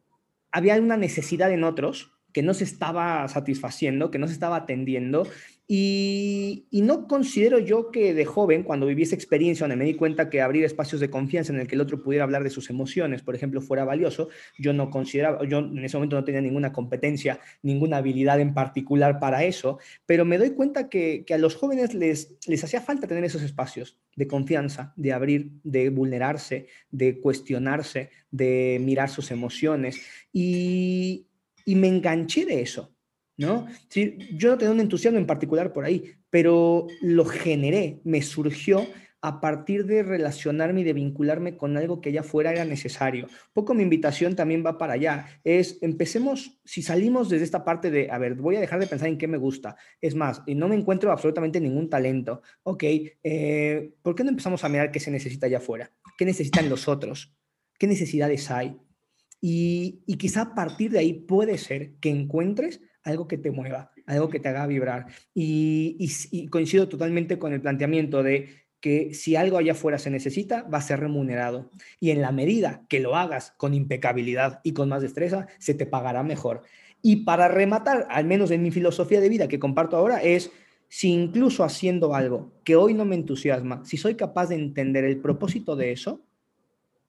[0.52, 5.26] había una necesidad en otros que no se estaba satisfaciendo, que no se estaba atendiendo.
[5.66, 10.28] Y, no considero yo que de joven, cuando viví esa experiencia donde me di cuenta
[10.28, 13.22] que abrir espacios de confianza en el que el otro pudiera hablar de sus emociones,
[13.22, 14.28] por ejemplo, fuera valioso,
[14.58, 19.20] yo no consideraba, yo en ese momento no tenía ninguna competencia, ninguna habilidad en particular
[19.20, 23.24] para eso, pero me doy cuenta que, a los jóvenes les, les hacía falta tener
[23.24, 30.00] esos espacios de confianza, de abrir, de vulnerarse, de cuestionarse, de mirar sus emociones.
[30.32, 31.26] Y,
[31.64, 32.94] y me enganché de eso
[33.36, 33.66] ¿no?
[33.88, 38.86] Sí, yo no tenía un entusiasmo en particular por ahí, pero lo generé, me surgió
[39.20, 43.26] a partir de relacionarme y de vincularme con algo que ya fuera era necesario.
[43.54, 45.40] poco mi invitación también va para allá.
[45.42, 49.08] Es, empecemos, si salimos desde esta parte de, a ver, voy a dejar de pensar
[49.08, 49.76] en qué me gusta.
[50.02, 52.42] Es más, y no me encuentro absolutamente ningún talento.
[52.64, 52.82] Ok,
[53.22, 55.90] eh, ¿por qué no empezamos a mirar qué se necesita allá afuera?
[56.18, 57.34] ¿Qué necesitan los otros?
[57.78, 58.76] ¿Qué necesidades hay?
[59.46, 63.92] Y, y quizá a partir de ahí puede ser que encuentres algo que te mueva,
[64.06, 65.06] algo que te haga vibrar.
[65.34, 66.08] Y,
[66.50, 68.48] coincido totalmente con el planteamiento de
[68.80, 71.70] que si algo allá afuera se necesita, va a ser remunerado.
[72.00, 75.84] Y en la medida que lo hagas con impecabilidad y con más destreza, se te
[75.84, 76.62] pagará mejor.
[77.02, 80.50] Y para rematar, al menos en mi filosofía de vida que comparto ahora, es
[80.88, 85.20] si incluso haciendo algo que hoy no me entusiasma, si soy capaz de entender el
[85.20, 86.22] propósito de eso,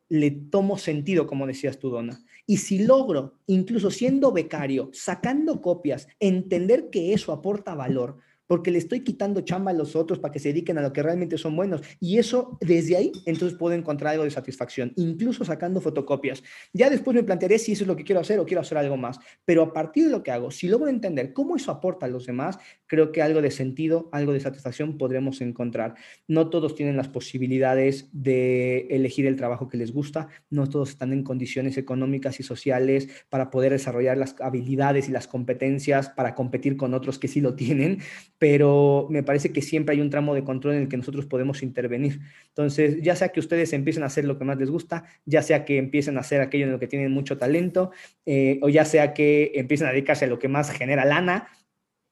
[0.09, 2.19] le tomo sentido, como decías tú, Donna.
[2.45, 8.17] Y si logro, incluso siendo becario, sacando copias, entender que eso aporta valor,
[8.47, 11.01] porque le estoy quitando chamba a los otros para que se dediquen a lo que
[11.01, 11.81] realmente son buenos.
[11.99, 16.43] Y eso, desde ahí, entonces puedo encontrar algo de satisfacción, incluso sacando fotocopias.
[16.73, 18.97] Ya después me plantearé si eso es lo que quiero hacer o quiero hacer algo
[18.97, 19.19] más.
[19.45, 22.25] Pero a partir de lo que hago, si logro entender cómo eso aporta a los
[22.25, 25.95] demás, creo que algo de sentido, algo de satisfacción podremos encontrar.
[26.27, 31.13] No todos tienen las posibilidades de elegir el trabajo que les gusta, no todos están
[31.13, 36.77] en condiciones económicas y sociales para poder desarrollar las habilidades y las competencias para competir
[36.77, 37.99] con otros que sí lo tienen
[38.47, 41.63] pero me parece que siempre hay un tramo de control en el que nosotros podemos
[41.63, 42.19] intervenir.
[42.49, 45.65] Entonces, ya sea que ustedes empiecen a hacer lo que más les gusta, ya sea
[45.65, 47.89] que empiecen a hacer aquello en lo que tienen mucho talento,
[48.27, 51.47] eh, o ya sea que empiecen a dedicarse a lo que más genera lana,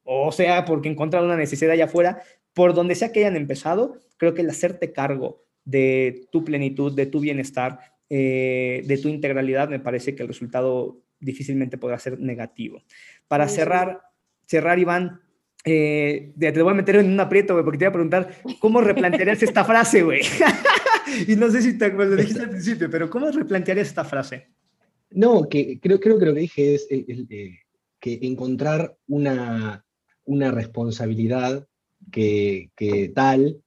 [0.02, 2.24] o sea, porque encontraron una necesidad allá afuera,
[2.56, 7.06] por donde sea que hayan empezado, creo que el hacerte cargo de tu plenitud, de
[7.06, 7.78] tu bienestar,
[8.10, 12.82] eh, de tu integralidad, me parece que el resultado difícilmente podrá ser negativo.
[13.28, 14.02] Para cerrar,
[14.48, 15.23] cerrar, Iván,
[15.64, 18.82] eh, te voy a meter en un aprieto, güey, porque te voy a preguntar cómo
[18.82, 20.22] replantearías esta frase, güey.
[21.28, 24.50] y no sé si te lo dijiste al principio, pero ¿cómo replantearías esta frase?
[25.12, 27.60] No, que creo, creo que lo que dije es eh,
[28.00, 29.86] que encontrar una,
[30.26, 31.68] una responsabilidad
[32.12, 33.64] que, que, tal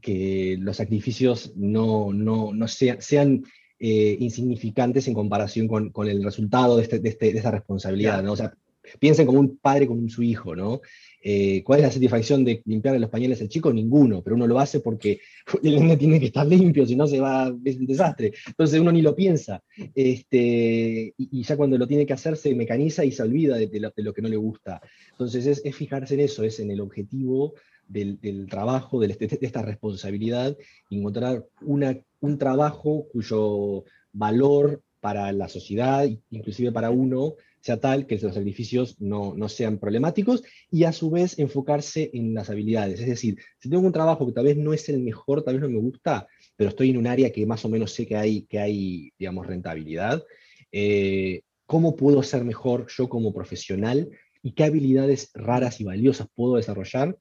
[0.00, 3.44] que los sacrificios no, no, no sean, sean
[3.78, 8.22] eh, insignificantes en comparación con, con el resultado de, este, de, este, de esta responsabilidad,
[8.22, 8.32] ¿no?
[8.32, 8.54] O sea,
[8.98, 10.80] piensen como un padre con su hijo, ¿no?
[11.28, 13.72] Eh, ¿Cuál es la satisfacción de limpiarle los pañales al chico?
[13.72, 15.18] Ninguno, pero uno lo hace porque
[15.64, 18.32] el nene tiene que estar limpio, si no se va, es un desastre.
[18.46, 19.60] Entonces uno ni lo piensa.
[19.92, 24.12] Este, y, ya cuando lo tiene que hacer se mecaniza y se olvida de, lo,
[24.12, 24.80] que no le gusta.
[25.10, 27.54] Entonces es, fijarse en eso, es en el objetivo
[27.88, 30.56] del, trabajo, de, de, esta responsabilidad,
[30.90, 37.34] encontrar una, un trabajo cuyo valor para la sociedad, inclusive para uno,
[37.66, 42.32] sea tal que los sacrificios no, no, sean problemáticos y a su vez enfocarse en
[42.32, 43.00] las habilidades.
[43.00, 45.62] Es decir, si tengo un trabajo que tal vez no es el mejor, tal vez
[45.62, 48.42] no me gusta, pero estoy en un área que más o menos sé que hay,
[48.42, 50.22] que hay digamos, rentabilidad,
[50.70, 54.10] eh, ¿cómo puedo ser mejor yo como profesional
[54.42, 57.16] y qué habilidades raras y valiosas puedo desarrollar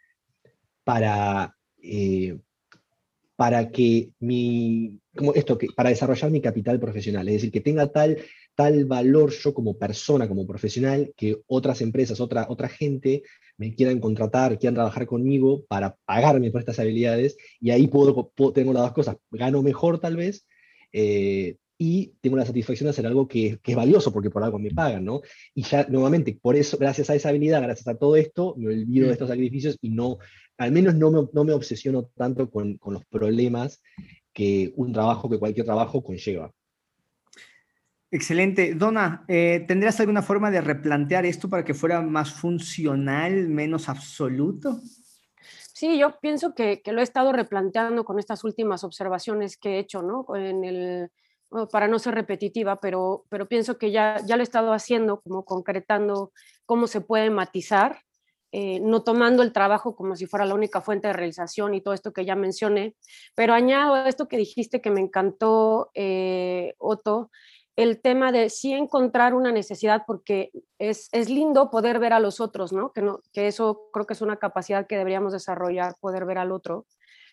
[0.84, 2.38] para, eh,
[3.36, 7.88] para que mi, como esto, que, para desarrollar mi capital profesional, es decir, que tenga
[7.88, 8.20] tal,
[8.56, 13.24] tal valor yo como persona, como profesional, que otras empresas, otra, otra gente
[13.58, 18.74] me quieran contratar, quieran trabajar conmigo para pagarme por estas habilidades, y ahí puedo, tengo
[18.74, 20.46] las dos cosas, gano mejor tal vez,
[20.92, 24.72] eh, y tengo la satisfacción de hacer algo que, es valioso porque por algo me
[24.72, 25.22] pagan, ¿no?
[25.54, 29.06] Y ya nuevamente, por eso, gracias a esa habilidad, gracias a todo esto, me olvido
[29.06, 29.14] de mm.
[29.14, 30.18] estos sacrificios y no,
[30.58, 33.82] al menos no me, no me obsesiono tanto con, con, los problemas
[34.32, 36.52] que un trabajo, que cualquier trabajo conlleva.
[38.16, 38.76] Excelente.
[38.76, 44.80] Donna, eh, ¿tendrías alguna forma de replantear esto para que fuera más funcional, menos absoluto?
[45.74, 49.80] Sí, yo pienso que, que lo he estado replanteando con estas últimas observaciones que he
[49.80, 50.26] hecho, ¿no?
[50.34, 51.12] En el,
[51.70, 55.44] para no ser repetitiva, pero, pero pienso que ya, ya lo he estado haciendo, como
[55.44, 56.32] concretando
[56.66, 58.00] cómo se puede matizar,
[58.54, 61.94] eh, no tomando el trabajo como si fuera la única fuente de realización y todo
[61.94, 62.96] esto que ya mencioné,
[63.36, 67.32] pero añado esto que dijiste que me encantó, eh, Otto,
[67.76, 72.40] el tema de sí encontrar una necesidad, porque es, es, lindo poder ver a los
[72.40, 72.92] otros, ¿no?
[72.94, 73.22] Que, ¿no?
[73.34, 76.86] que eso creo que es una capacidad que deberíamos desarrollar, poder ver al otro.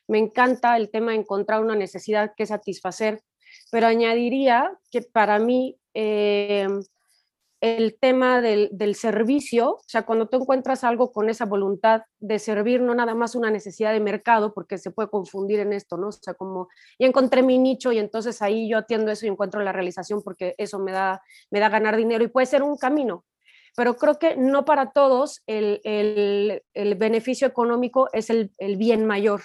[0.09, 3.23] Me encanta el tema de encontrar una necesidad que satisfacer
[3.71, 6.69] pero añadiría que para mí eh,
[7.63, 12.83] el tema del, servicio, o sea, cuando tú encuentras algo con esa voluntad de servir,
[12.83, 16.09] no nada más una necesidad de mercado, porque se puede confundir en esto, ¿no?
[16.09, 19.63] O sea, como ya encontré mi nicho y entonces ahí yo atiendo eso y encuentro
[19.63, 23.25] la realización porque eso me da, me da ganar dinero y puede ser un camino.
[23.77, 25.81] Pero creo que no para todos el,
[26.75, 29.43] beneficio económico es el, el bien mayor.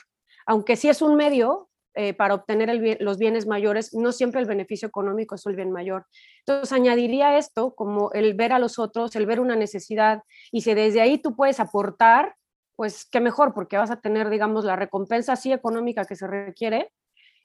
[0.48, 1.70] Aunque sí es un medio,
[2.00, 6.06] eh, para obtener los bienes mayores, no siempre el beneficio económico es el bien mayor.
[6.46, 10.22] Entonces, añadiría esto como el ver a los otros, el ver una necesidad,
[10.52, 12.36] y si desde ahí tú puedes aportar,
[12.76, 16.92] pues qué mejor, porque vas a tener, digamos, la recompensa sí económica que se requiere,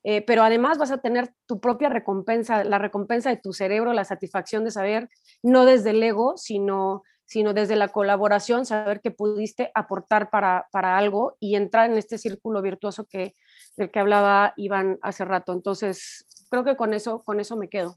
[0.05, 4.05] eh, pero además vas a tener tu propia recompensa, la recompensa de tu cerebro, la
[4.05, 5.09] satisfacción de saber,
[5.43, 10.99] no desde el ego, sino, sino desde la colaboración, saber que pudiste aportar para, para
[10.99, 13.35] algo y entrar en este círculo virtuoso que,
[13.77, 15.53] del que hablaba Iván hace rato.
[15.53, 17.97] Entonces, creo que con eso, con eso me quedo.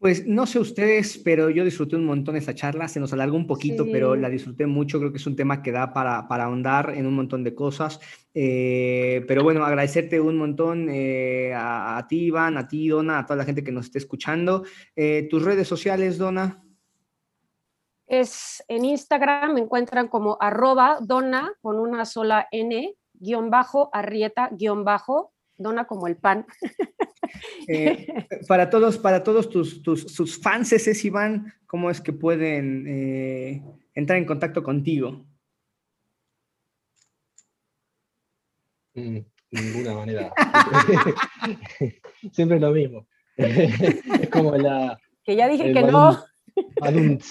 [0.00, 3.46] Pues no sé ustedes, pero yo disfruté un montón esta charla, se nos alargó un
[3.46, 6.94] poquito, pero la disfruté mucho, creo que es un tema que da para, para ahondar
[6.96, 8.00] en un montón de cosas.
[8.32, 13.36] Eh, pero bueno, agradecerte un montón eh, a, ti, Iván, a ti, Dona, a toda
[13.36, 14.64] la gente que nos esté escuchando.
[14.96, 16.64] Eh, ¿Tus redes sociales, Dona?
[18.06, 24.50] Es en Instagram, me encuentran como arroba Dona con una sola N, guion bajo, arrieta,
[24.52, 26.46] guion bajo, dona como el pan.
[27.68, 28.08] Eh,
[28.48, 33.62] para todos, para todos tus, tus sus fans, ese Iván, ¿cómo es que pueden eh,
[33.94, 35.24] entrar en contacto contigo?
[38.94, 39.18] Mm,
[39.52, 40.32] ninguna manera.
[42.32, 43.06] Siempre lo mismo.
[43.36, 44.98] es como la...
[45.22, 46.18] Que ya dije que no.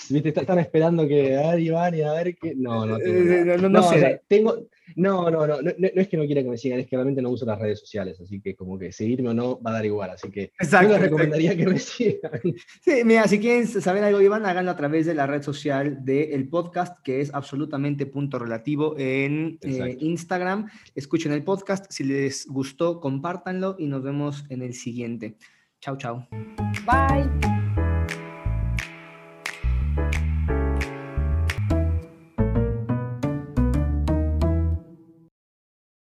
[0.09, 0.29] ¿viste?
[0.29, 2.53] Están esperando que, a ver, Iván, y a ver qué.
[2.55, 4.21] No, no, eh, no, no, no, sé.
[4.27, 4.55] tengo,
[4.95, 7.29] no, no, no, no, es que no quiera que me sigan, es que realmente no
[7.29, 10.09] uso las redes sociales, así que como que seguirme o no va a dar igual,
[10.09, 12.31] así que yo les recomendaría que me sigan.
[12.81, 16.49] Sí, mira, si quieren saber algo, Iván, háganlo a través de la red social del
[16.49, 20.69] podcast, que es absolutamente punto relativo en eh, Instagram.
[20.95, 25.37] Escuchen el podcast, si les gustó, compártanlo y nos vemos en el siguiente.
[25.79, 26.27] Chao, chao.
[26.85, 27.68] Bye.